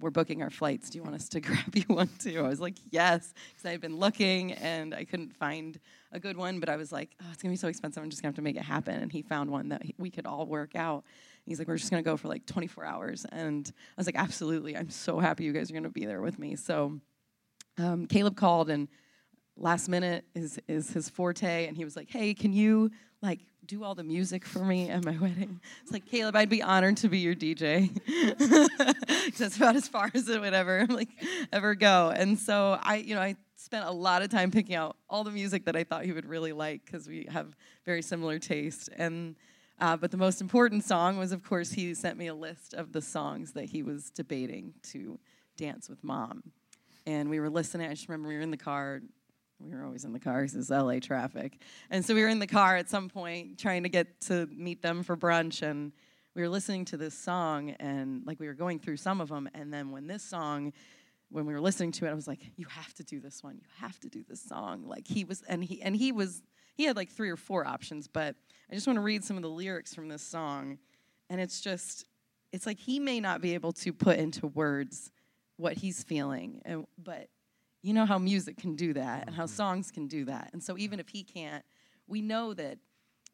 we're 0.00 0.10
booking 0.10 0.42
our 0.42 0.50
flights. 0.50 0.90
Do 0.90 0.98
you 0.98 1.02
want 1.02 1.16
us 1.16 1.28
to 1.30 1.40
grab 1.40 1.74
you 1.74 1.82
one 1.88 2.08
too? 2.18 2.44
I 2.44 2.48
was 2.48 2.60
like, 2.60 2.76
yes, 2.90 3.32
because 3.50 3.66
I 3.66 3.72
had 3.72 3.80
been 3.80 3.96
looking 3.96 4.52
and 4.52 4.94
I 4.94 5.04
couldn't 5.04 5.34
find 5.34 5.78
a 6.12 6.20
good 6.20 6.36
one, 6.36 6.60
but 6.60 6.68
I 6.68 6.76
was 6.76 6.92
like, 6.92 7.10
oh, 7.20 7.26
it's 7.32 7.42
gonna 7.42 7.52
be 7.52 7.56
so 7.56 7.68
expensive. 7.68 8.02
I'm 8.02 8.10
just 8.10 8.22
gonna 8.22 8.30
have 8.30 8.36
to 8.36 8.42
make 8.42 8.56
it 8.56 8.62
happen. 8.62 8.94
And 9.00 9.10
he 9.10 9.22
found 9.22 9.50
one 9.50 9.68
that 9.70 9.82
we 9.98 10.10
could 10.10 10.26
all 10.26 10.46
work 10.46 10.74
out. 10.76 11.04
He's 11.44 11.58
like, 11.58 11.68
we're 11.68 11.76
just 11.76 11.90
gonna 11.90 12.02
go 12.02 12.16
for 12.16 12.28
like 12.28 12.46
24 12.46 12.84
hours. 12.84 13.26
And 13.30 13.70
I 13.76 13.94
was 13.96 14.06
like, 14.06 14.16
absolutely. 14.16 14.76
I'm 14.76 14.90
so 14.90 15.18
happy 15.18 15.44
you 15.44 15.52
guys 15.52 15.70
are 15.70 15.74
gonna 15.74 15.90
be 15.90 16.06
there 16.06 16.20
with 16.20 16.38
me. 16.38 16.56
So 16.56 17.00
um, 17.78 18.06
Caleb 18.06 18.36
called 18.36 18.70
and 18.70 18.88
last 19.58 19.88
minute 19.88 20.24
is 20.34 20.58
is 20.68 20.90
his 20.90 21.08
forte, 21.08 21.66
and 21.66 21.76
he 21.76 21.84
was 21.84 21.96
like, 21.96 22.10
hey, 22.10 22.34
can 22.34 22.52
you 22.52 22.90
like 23.22 23.40
do 23.68 23.84
all 23.84 23.94
the 23.94 24.02
music 24.02 24.46
for 24.46 24.60
me 24.60 24.88
at 24.88 25.04
my 25.04 25.16
wedding. 25.20 25.60
It's 25.82 25.92
like, 25.92 26.06
Caleb, 26.06 26.34
I'd 26.34 26.48
be 26.48 26.62
honored 26.62 26.96
to 26.98 27.08
be 27.08 27.18
your 27.18 27.34
DJ. 27.34 27.90
That's 29.36 29.56
about 29.58 29.76
as 29.76 29.86
far 29.86 30.10
as 30.14 30.28
it 30.28 30.40
would 30.40 30.54
ever 30.54 30.86
like 30.88 31.10
ever 31.52 31.74
go. 31.74 32.12
And 32.14 32.38
so 32.38 32.78
I, 32.82 32.96
you 32.96 33.14
know, 33.14 33.20
I 33.20 33.36
spent 33.56 33.86
a 33.86 33.90
lot 33.90 34.22
of 34.22 34.30
time 34.30 34.50
picking 34.50 34.74
out 34.74 34.96
all 35.08 35.22
the 35.22 35.30
music 35.30 35.66
that 35.66 35.76
I 35.76 35.84
thought 35.84 36.04
he 36.04 36.12
would 36.12 36.26
really 36.26 36.52
like 36.52 36.84
because 36.84 37.06
we 37.06 37.28
have 37.30 37.54
very 37.84 38.02
similar 38.02 38.38
taste. 38.38 38.88
And 38.96 39.36
uh, 39.80 39.96
but 39.96 40.10
the 40.10 40.16
most 40.16 40.40
important 40.40 40.82
song 40.82 41.18
was, 41.18 41.30
of 41.30 41.44
course, 41.44 41.70
he 41.70 41.94
sent 41.94 42.18
me 42.18 42.26
a 42.26 42.34
list 42.34 42.74
of 42.74 42.92
the 42.92 43.02
songs 43.02 43.52
that 43.52 43.66
he 43.66 43.82
was 43.82 44.10
debating 44.10 44.74
to 44.82 45.20
dance 45.56 45.88
with 45.88 46.02
mom. 46.02 46.42
And 47.06 47.30
we 47.30 47.38
were 47.38 47.50
listening. 47.50 47.86
I 47.86 47.90
just 47.90 48.08
remember 48.08 48.28
we 48.28 48.34
were 48.34 48.40
in 48.40 48.50
the 48.50 48.56
car 48.56 49.02
we 49.60 49.74
were 49.74 49.84
always 49.84 50.04
in 50.04 50.12
the 50.12 50.20
car 50.20 50.42
because 50.42 50.54
it's 50.54 50.70
LA 50.70 50.98
traffic. 51.00 51.60
And 51.90 52.04
so 52.04 52.14
we 52.14 52.22
were 52.22 52.28
in 52.28 52.38
the 52.38 52.46
car 52.46 52.76
at 52.76 52.88
some 52.88 53.08
point 53.08 53.58
trying 53.58 53.82
to 53.82 53.88
get 53.88 54.20
to 54.22 54.46
meet 54.46 54.82
them 54.82 55.02
for 55.02 55.16
brunch. 55.16 55.62
And 55.62 55.92
we 56.34 56.42
were 56.42 56.48
listening 56.48 56.84
to 56.86 56.96
this 56.96 57.14
song 57.14 57.70
and 57.80 58.24
like 58.26 58.38
we 58.38 58.46
were 58.46 58.54
going 58.54 58.78
through 58.78 58.98
some 58.98 59.20
of 59.20 59.28
them. 59.28 59.48
And 59.54 59.72
then 59.72 59.90
when 59.90 60.06
this 60.06 60.22
song, 60.22 60.72
when 61.30 61.44
we 61.44 61.52
were 61.52 61.60
listening 61.60 61.92
to 61.92 62.06
it, 62.06 62.10
I 62.10 62.14
was 62.14 62.28
like, 62.28 62.40
you 62.56 62.66
have 62.70 62.94
to 62.94 63.04
do 63.04 63.20
this 63.20 63.42
one. 63.42 63.56
You 63.56 63.66
have 63.80 63.98
to 64.00 64.08
do 64.08 64.24
this 64.28 64.40
song. 64.40 64.84
Like 64.86 65.06
he 65.06 65.24
was, 65.24 65.42
and 65.48 65.64
he, 65.64 65.82
and 65.82 65.96
he 65.96 66.12
was, 66.12 66.42
he 66.74 66.84
had 66.84 66.96
like 66.96 67.10
three 67.10 67.30
or 67.30 67.36
four 67.36 67.66
options, 67.66 68.06
but 68.06 68.36
I 68.70 68.74
just 68.74 68.86
want 68.86 68.98
to 68.98 69.02
read 69.02 69.24
some 69.24 69.36
of 69.36 69.42
the 69.42 69.50
lyrics 69.50 69.94
from 69.94 70.08
this 70.08 70.22
song. 70.22 70.78
And 71.28 71.40
it's 71.40 71.60
just, 71.60 72.06
it's 72.52 72.64
like 72.64 72.78
he 72.78 73.00
may 73.00 73.18
not 73.20 73.40
be 73.40 73.54
able 73.54 73.72
to 73.72 73.92
put 73.92 74.18
into 74.18 74.46
words 74.46 75.10
what 75.56 75.72
he's 75.74 76.04
feeling, 76.04 76.62
and, 76.64 76.86
but 76.96 77.28
you 77.82 77.92
know 77.92 78.06
how 78.06 78.18
music 78.18 78.56
can 78.56 78.74
do 78.74 78.92
that 78.94 79.26
and 79.26 79.34
how 79.34 79.44
mm-hmm. 79.44 79.54
songs 79.54 79.90
can 79.90 80.06
do 80.06 80.24
that. 80.26 80.50
And 80.52 80.62
so 80.62 80.76
even 80.78 81.00
if 81.00 81.08
he 81.08 81.22
can't, 81.22 81.64
we 82.06 82.20
know 82.22 82.54
that 82.54 82.78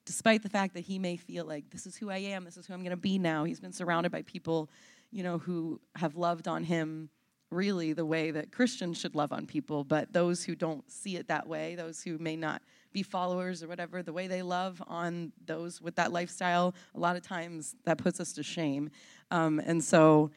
despite 0.05 0.43
the 0.43 0.49
fact 0.49 0.75
that 0.75 0.81
he 0.81 0.99
may 0.99 1.17
feel 1.17 1.45
like 1.45 1.71
this 1.71 1.87
is 1.87 1.97
who 1.97 2.11
I 2.11 2.19
am, 2.19 2.45
this 2.45 2.57
is 2.57 2.67
who 2.67 2.75
I'm 2.75 2.81
going 2.81 2.91
to 2.91 2.97
be 2.97 3.19
now, 3.19 3.45
he's 3.45 3.61
been 3.61 3.73
surrounded 3.73 4.13
by 4.13 4.23
people, 4.23 4.71
you 5.11 5.23
know, 5.23 5.39
who 5.39 5.81
have 5.97 6.17
loved 6.17 6.47
on 6.47 6.65
him 6.65 7.09
really 7.51 7.93
the 7.93 8.05
way 8.05 8.31
that 8.33 8.53
Christians 8.53 8.99
should 8.99 9.15
love 9.15 9.33
on 9.33 9.47
people, 9.47 9.85
but 9.85 10.13
those 10.13 10.45
who 10.45 10.55
don't 10.55 10.91
see 10.91 11.17
it 11.17 11.29
that 11.29 11.47
way, 11.47 11.75
those 11.77 12.03
who 12.03 12.19
may 12.19 12.37
not 12.37 12.63
be 12.93 13.03
followers 13.03 13.63
or 13.63 13.69
whatever, 13.69 14.03
the 14.03 14.13
way 14.13 14.27
they 14.27 14.43
love 14.43 14.83
on 14.87 15.33
those 15.47 15.81
with 15.81 15.95
that 15.97 16.13
lifestyle, 16.13 16.75
a 16.95 16.99
lot 16.99 17.17
of 17.17 17.23
times 17.23 17.77
that 17.85 17.99
puts 17.99 18.21
us 18.21 18.33
to 18.33 18.43
shame. 18.43 18.91
Um, 19.31 19.61
and 19.61 19.83
so 19.83 20.31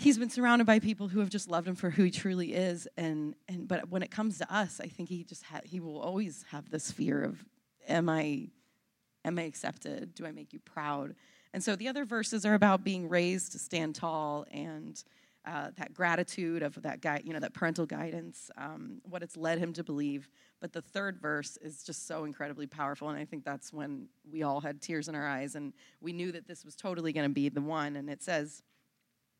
he's 0.00 0.16
been 0.16 0.30
surrounded 0.30 0.66
by 0.66 0.78
people 0.78 1.08
who 1.08 1.20
have 1.20 1.28
just 1.28 1.48
loved 1.48 1.68
him 1.68 1.74
for 1.74 1.90
who 1.90 2.04
he 2.04 2.10
truly 2.10 2.54
is. 2.54 2.88
And 2.96 3.34
and 3.48 3.68
but 3.68 3.90
when 3.90 4.02
it 4.02 4.10
comes 4.10 4.38
to 4.38 4.52
us 4.54 4.80
i 4.82 4.86
think 4.86 5.08
he 5.08 5.24
just 5.24 5.44
ha- 5.44 5.60
he 5.64 5.80
will 5.80 6.00
always 6.00 6.44
have 6.50 6.70
this 6.70 6.90
fear 6.90 7.22
of 7.22 7.44
am 7.86 8.08
i 8.08 8.48
am 9.24 9.38
i 9.38 9.42
accepted? 9.42 10.14
Do 10.14 10.26
i 10.26 10.32
make 10.32 10.52
you 10.52 10.58
proud? 10.60 11.14
And 11.52 11.62
so 11.62 11.76
the 11.76 11.88
other 11.88 12.04
verses 12.04 12.46
are 12.46 12.54
about 12.54 12.84
being 12.84 13.08
raised 13.08 13.52
to 13.52 13.58
stand 13.58 13.94
tall 13.94 14.46
and 14.52 15.02
uh, 15.46 15.70
that 15.76 15.94
gratitude 15.94 16.62
of 16.62 16.80
that 16.82 17.00
guy 17.00 17.20
you 17.24 17.32
know 17.32 17.40
that 17.40 17.54
parental 17.54 17.86
guidance 17.86 18.50
um, 18.58 19.00
what 19.04 19.22
it's 19.22 19.36
led 19.36 19.58
him 19.58 19.72
to 19.74 19.84
believe. 19.84 20.28
But 20.60 20.74
the 20.74 20.82
third 20.82 21.18
verse 21.18 21.56
is 21.62 21.82
just 21.82 22.06
so 22.06 22.24
incredibly 22.24 22.66
powerful 22.66 23.08
and 23.08 23.18
i 23.18 23.24
think 23.24 23.44
that's 23.44 23.72
when 23.72 24.08
we 24.30 24.42
all 24.42 24.60
had 24.60 24.80
tears 24.80 25.08
in 25.08 25.14
our 25.14 25.26
eyes 25.26 25.54
and 25.54 25.72
we 26.00 26.12
knew 26.12 26.32
that 26.32 26.46
this 26.46 26.64
was 26.64 26.74
totally 26.76 27.12
going 27.12 27.28
to 27.28 27.34
be 27.34 27.48
the 27.48 27.62
one. 27.62 27.96
And 27.96 28.08
it 28.08 28.22
says 28.22 28.62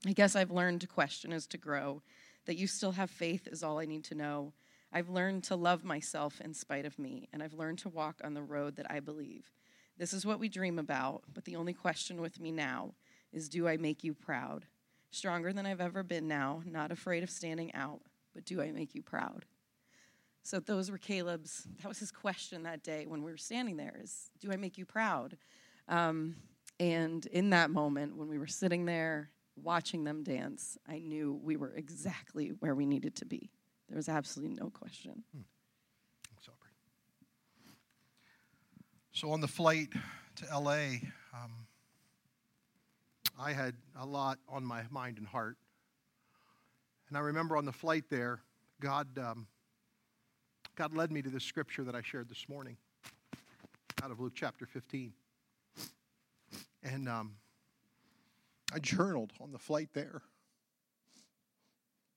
I 0.07 0.13
guess 0.13 0.35
I've 0.35 0.51
learned 0.51 0.81
to 0.81 0.87
question 0.87 1.33
as 1.33 1.47
to 1.49 1.59
grow. 1.59 2.03
That 2.47 2.57
you 2.57 2.67
still 2.67 2.93
have 2.93 3.11
faith 3.11 3.47
is 3.47 3.63
all 3.63 3.79
I 3.79 3.85
need 3.85 4.05
to 4.05 4.15
know. 4.15 4.55
I've 4.93 5.11
learned 5.11 5.45
to 5.45 5.57
love 5.57 5.85
myself 5.85 6.41
in 6.41 6.55
spite 6.55 6.87
of 6.87 6.99
me, 6.99 7.29
and 7.33 7.43
I've 7.43 7.55
learned 7.55 7.79
to 7.81 7.89
walk 7.89 8.17
on 8.25 8.35
the 8.35 8.43
road 8.43 8.77
that 8.77 8.91
I 8.91 9.01
believe. 9.01 9.53
This 9.99 10.13
is 10.13 10.25
what 10.25 10.41
we 10.41 10.49
dream 10.49 10.79
about, 10.79 11.23
but 11.33 11.45
the 11.45 11.57
only 11.57 11.75
question 11.75 12.21
with 12.21 12.41
me 12.41 12.51
now 12.51 12.95
is 13.33 13.49
do 13.49 13.69
I 13.69 13.77
make 13.77 14.03
you 14.03 14.15
proud? 14.15 14.65
Stronger 15.11 15.53
than 15.53 15.67
I've 15.67 15.81
ever 15.81 16.03
been 16.03 16.27
now, 16.27 16.63
not 16.65 16.91
afraid 16.91 17.23
of 17.23 17.31
standing 17.31 17.73
out, 17.75 18.01
but 18.35 18.45
do 18.45 18.63
I 18.63 18.73
make 18.73 18.95
you 18.95 19.03
proud? 19.03 19.45
So 20.43 20.59
those 20.59 20.91
were 20.91 20.99
Caleb's, 20.99 21.69
that 21.83 21.89
was 21.89 21.99
his 21.99 22.11
question 22.11 22.63
that 22.63 22.83
day 22.83 23.07
when 23.07 23.23
we 23.23 23.31
were 23.31 23.37
standing 23.37 23.77
there 23.77 24.01
is, 24.03 24.31
do 24.41 24.51
I 24.51 24.57
make 24.57 24.79
you 24.79 24.87
proud? 24.87 25.37
Um, 25.87 26.37
and 26.81 27.27
in 27.27 27.51
that 27.51 27.71
moment, 27.71 28.17
when 28.17 28.29
we 28.29 28.39
were 28.39 28.47
sitting 28.47 28.87
there 28.87 29.29
watching 29.63 30.05
them 30.05 30.23
dance, 30.23 30.79
I 30.89 30.99
knew 30.99 31.41
we 31.43 31.57
were 31.57 31.73
exactly 31.75 32.49
where 32.61 32.75
we 32.75 32.87
needed 32.87 33.15
to 33.17 33.25
be. 33.25 33.51
There 33.89 33.97
was 33.97 34.09
absolutely 34.09 34.55
no 34.55 34.71
question. 34.71 35.25
Hmm. 35.35 35.43
So 39.13 39.33
on 39.33 39.41
the 39.41 39.49
flight 39.49 39.89
to 40.37 40.59
LA, 40.59 41.01
um, 41.35 41.67
I 43.39 43.53
had 43.53 43.75
a 43.99 44.07
lot 44.07 44.39
on 44.49 44.65
my 44.65 44.85
mind 44.89 45.19
and 45.19 45.27
heart. 45.27 45.57
And 47.09 47.19
I 47.19 47.21
remember 47.21 47.57
on 47.57 47.65
the 47.65 47.73
flight 47.73 48.05
there, 48.09 48.41
God, 48.81 49.09
um, 49.19 49.47
God 50.77 50.95
led 50.95 51.11
me 51.11 51.23
to 51.23 51.29
the 51.29 51.41
scripture 51.41 51.83
that 51.85 51.95
I 51.95 52.03
shared 52.03 52.29
this 52.29 52.49
morning 52.49 52.77
out 54.03 54.11
of 54.11 54.21
Luke 54.21 54.33
chapter 54.35 54.65
15. 54.65 55.13
And 56.85 57.07
um, 57.07 57.33
I 58.73 58.79
journaled 58.79 59.33
on 59.41 59.53
the 59.53 59.59
flight 59.59 59.91
there. 59.95 60.23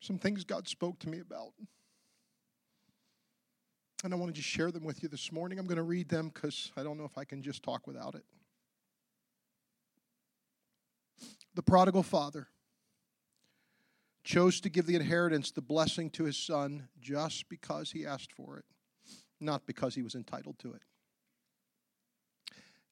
Some 0.02 0.18
things 0.18 0.44
God 0.44 0.68
spoke 0.68 1.00
to 1.00 1.10
me 1.10 1.20
about. 1.20 1.54
And 4.04 4.14
I 4.14 4.18
want 4.18 4.36
to 4.36 4.42
share 4.42 4.70
them 4.70 4.84
with 4.84 5.02
you 5.02 5.08
this 5.08 5.32
morning. 5.32 5.58
I'm 5.58 5.66
going 5.66 5.78
to 5.78 5.84
read 5.84 6.10
them 6.10 6.30
because 6.34 6.72
I 6.76 6.84
don't 6.84 6.98
know 6.98 7.06
if 7.06 7.18
I 7.18 7.24
can 7.24 7.42
just 7.42 7.64
talk 7.64 7.88
without 7.88 8.16
it. 8.16 8.26
The 11.56 11.64
prodigal 11.64 12.04
father 12.04 12.48
chose 14.24 14.60
to 14.62 14.70
give 14.70 14.88
the 14.88 14.96
inheritance, 14.96 15.52
the 15.52 15.62
blessing 15.62 16.10
to 16.12 16.26
his 16.26 16.38
son, 16.38 16.90
just 17.00 17.48
because 17.48 17.92
he 17.92 18.06
asked 18.06 18.32
for 18.34 18.58
it, 18.58 18.66
not 19.40 19.66
because 19.66 19.96
he 19.96 20.02
was 20.02 20.16
entitled 20.16 20.60
to 20.60 20.74
it. 20.74 20.82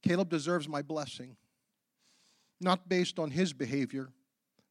Caleb 0.01 0.29
deserves 0.29 0.67
my 0.67 0.81
blessing 0.81 1.35
not 2.61 2.89
based 2.89 3.19
on 3.19 3.31
his 3.31 3.53
behavior, 3.53 4.09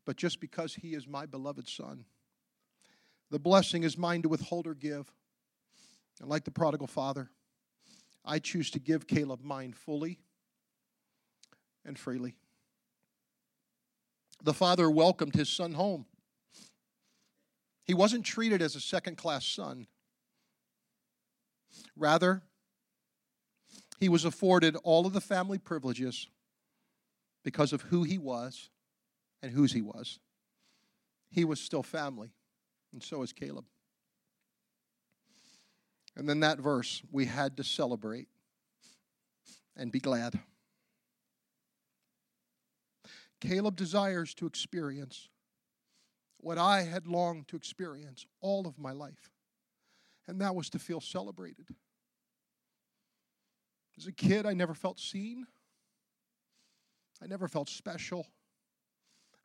but 0.04 0.16
just 0.16 0.40
because 0.40 0.74
he 0.74 0.94
is 0.94 1.06
my 1.06 1.26
beloved 1.26 1.68
son. 1.68 2.04
The 3.30 3.38
blessing 3.38 3.82
is 3.82 3.96
mine 3.96 4.22
to 4.22 4.28
withhold 4.28 4.66
or 4.66 4.74
give. 4.74 5.12
And 6.20 6.28
like 6.28 6.44
the 6.44 6.50
prodigal 6.50 6.86
father, 6.86 7.30
I 8.24 8.38
choose 8.38 8.70
to 8.72 8.78
give 8.78 9.06
Caleb 9.06 9.42
mine 9.42 9.72
fully 9.72 10.18
and 11.84 11.98
freely. 11.98 12.34
The 14.42 14.54
father 14.54 14.90
welcomed 14.90 15.34
his 15.34 15.48
son 15.48 15.72
home. 15.72 16.06
He 17.84 17.94
wasn't 17.94 18.24
treated 18.24 18.62
as 18.62 18.74
a 18.76 18.80
second 18.80 19.16
class 19.16 19.46
son. 19.46 19.86
Rather, 21.96 22.42
he 23.98 24.08
was 24.08 24.24
afforded 24.24 24.76
all 24.82 25.06
of 25.06 25.12
the 25.12 25.20
family 25.20 25.58
privileges 25.58 26.28
because 27.42 27.72
of 27.72 27.82
who 27.82 28.02
he 28.02 28.18
was 28.18 28.70
and 29.42 29.52
whose 29.52 29.72
he 29.72 29.82
was, 29.82 30.18
he 31.30 31.44
was 31.44 31.60
still 31.60 31.82
family, 31.82 32.32
and 32.92 33.02
so 33.02 33.22
is 33.22 33.32
Caleb. 33.32 33.64
And 36.16 36.28
then 36.28 36.40
that 36.40 36.58
verse, 36.58 37.02
we 37.10 37.26
had 37.26 37.56
to 37.56 37.64
celebrate 37.64 38.28
and 39.76 39.92
be 39.92 40.00
glad. 40.00 40.38
Caleb 43.40 43.76
desires 43.76 44.34
to 44.34 44.46
experience 44.46 45.28
what 46.38 46.58
I 46.58 46.82
had 46.82 47.06
longed 47.06 47.48
to 47.48 47.56
experience 47.56 48.26
all 48.40 48.66
of 48.66 48.78
my 48.78 48.92
life, 48.92 49.30
and 50.26 50.40
that 50.40 50.54
was 50.54 50.68
to 50.70 50.78
feel 50.78 51.00
celebrated. 51.00 51.66
As 53.96 54.06
a 54.06 54.12
kid, 54.12 54.46
I 54.46 54.52
never 54.52 54.74
felt 54.74 54.98
seen, 54.98 55.46
I 57.22 57.26
never 57.26 57.48
felt 57.48 57.68
special, 57.68 58.26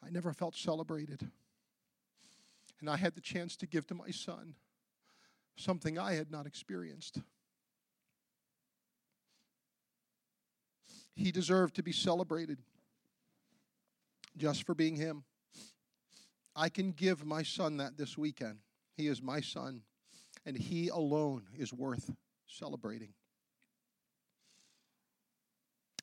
I 0.05 0.09
never 0.09 0.33
felt 0.33 0.55
celebrated. 0.55 1.29
And 2.81 2.89
I 2.89 2.97
had 2.97 3.15
the 3.15 3.21
chance 3.21 3.55
to 3.57 3.67
give 3.67 3.87
to 3.87 3.95
my 3.95 4.11
son 4.11 4.55
something 5.55 5.97
I 5.97 6.13
had 6.13 6.29
not 6.29 6.45
experienced. 6.45 7.21
He 11.15 11.31
deserved 11.31 11.75
to 11.75 11.83
be 11.83 11.93
celebrated 11.93 12.59
just 14.37 14.65
for 14.65 14.75
being 14.75 14.97
him. 14.97 15.23
I 16.55 16.69
can 16.69 16.91
give 16.91 17.25
my 17.25 17.43
son 17.43 17.77
that 17.77 17.97
this 17.97 18.17
weekend. 18.17 18.59
He 18.95 19.07
is 19.07 19.21
my 19.21 19.41
son, 19.41 19.81
and 20.45 20.57
he 20.57 20.89
alone 20.89 21.43
is 21.57 21.73
worth 21.73 22.11
celebrating. 22.47 23.13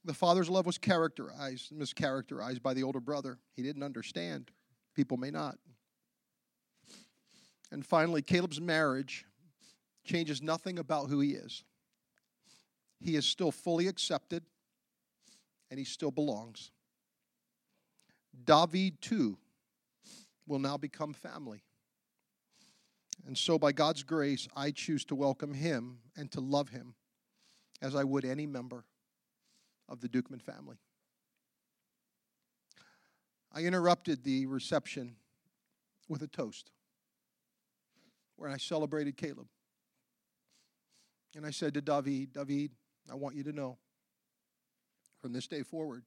The 0.04 0.14
father's 0.14 0.50
love 0.50 0.66
was 0.66 0.78
characterized, 0.78 1.72
mischaracterized 1.72 2.62
by 2.62 2.74
the 2.74 2.82
older 2.82 3.00
brother. 3.00 3.38
He 3.54 3.62
didn't 3.62 3.84
understand. 3.84 4.50
People 4.94 5.16
may 5.16 5.30
not. 5.30 5.58
And 7.70 7.86
finally, 7.86 8.20
Caleb's 8.20 8.60
marriage 8.60 9.24
changes 10.04 10.42
nothing 10.42 10.78
about 10.78 11.08
who 11.08 11.20
he 11.20 11.30
is. 11.30 11.64
He 13.00 13.16
is 13.16 13.24
still 13.24 13.52
fully 13.52 13.86
accepted, 13.86 14.44
and 15.70 15.78
he 15.78 15.84
still 15.84 16.10
belongs. 16.10 16.72
David, 18.44 19.00
too, 19.00 19.38
will 20.46 20.58
now 20.58 20.76
become 20.76 21.12
family. 21.12 21.62
And 23.26 23.38
so, 23.38 23.58
by 23.58 23.70
God's 23.70 24.02
grace, 24.02 24.48
I 24.56 24.72
choose 24.72 25.04
to 25.06 25.14
welcome 25.14 25.54
him 25.54 25.98
and 26.16 26.30
to 26.32 26.40
love 26.40 26.70
him 26.70 26.94
as 27.80 27.94
I 27.94 28.02
would 28.02 28.24
any 28.24 28.46
member 28.46 28.84
of 29.88 30.00
the 30.00 30.08
Dukeman 30.08 30.40
family. 30.40 30.76
I 33.52 33.62
interrupted 33.62 34.24
the 34.24 34.46
reception 34.46 35.16
with 36.08 36.22
a 36.22 36.26
toast 36.26 36.70
where 38.36 38.50
I 38.50 38.56
celebrated 38.56 39.16
Caleb. 39.16 39.46
And 41.36 41.46
I 41.46 41.50
said 41.50 41.74
to 41.74 41.80
David, 41.80 42.32
David, 42.32 42.72
I 43.10 43.14
want 43.14 43.36
you 43.36 43.44
to 43.44 43.52
know 43.52 43.78
from 45.20 45.32
this 45.32 45.46
day 45.46 45.62
forward, 45.62 46.04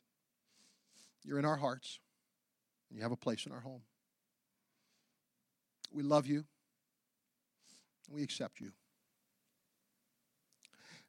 you're 1.24 1.40
in 1.40 1.46
our 1.46 1.56
hearts 1.56 2.00
and 2.90 2.98
you 2.98 3.04
have 3.04 3.12
a 3.12 3.18
place 3.18 3.46
in 3.46 3.52
our 3.52 3.62
home. 3.62 3.82
We 5.92 6.04
love 6.04 6.28
you. 6.28 6.46
We 8.10 8.22
accept 8.22 8.60
you. 8.60 8.72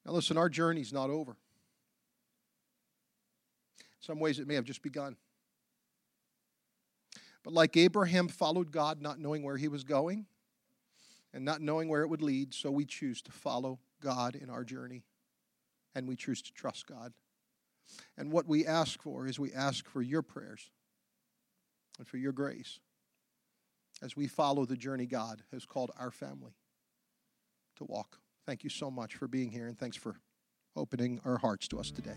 Now, 0.04 0.12
listen, 0.12 0.38
our 0.38 0.48
journey's 0.48 0.92
not 0.92 1.10
over. 1.10 1.36
Some 4.06 4.20
ways, 4.20 4.38
it 4.38 4.46
may 4.46 4.54
have 4.54 4.64
just 4.64 4.82
begun. 4.82 5.16
But 7.42 7.52
like 7.52 7.76
Abraham 7.76 8.28
followed 8.28 8.70
God, 8.70 9.02
not 9.02 9.18
knowing 9.18 9.42
where 9.42 9.56
he 9.56 9.66
was 9.66 9.82
going 9.82 10.26
and 11.34 11.44
not 11.44 11.60
knowing 11.60 11.88
where 11.88 12.02
it 12.02 12.08
would 12.08 12.22
lead, 12.22 12.54
so 12.54 12.70
we 12.70 12.84
choose 12.84 13.20
to 13.22 13.32
follow 13.32 13.80
God 14.00 14.36
in 14.36 14.48
our 14.48 14.64
journey 14.64 15.02
and 15.94 16.06
we 16.06 16.14
choose 16.14 16.40
to 16.42 16.52
trust 16.52 16.86
God. 16.86 17.12
And 18.16 18.30
what 18.30 18.46
we 18.46 18.64
ask 18.64 19.02
for 19.02 19.26
is 19.26 19.38
we 19.38 19.52
ask 19.52 19.88
for 19.88 20.02
your 20.02 20.22
prayers 20.22 20.70
and 21.98 22.06
for 22.06 22.16
your 22.16 22.32
grace 22.32 22.78
as 24.02 24.16
we 24.16 24.28
follow 24.28 24.64
the 24.64 24.76
journey 24.76 25.06
God 25.06 25.42
has 25.52 25.64
called 25.64 25.90
our 25.98 26.10
family 26.10 26.54
to 27.76 27.84
walk. 27.84 28.18
Thank 28.44 28.62
you 28.62 28.70
so 28.70 28.90
much 28.90 29.16
for 29.16 29.26
being 29.26 29.50
here, 29.50 29.66
and 29.66 29.78
thanks 29.78 29.96
for 29.96 30.20
opening 30.76 31.20
our 31.24 31.38
hearts 31.38 31.66
to 31.68 31.80
us 31.80 31.90
today. 31.90 32.16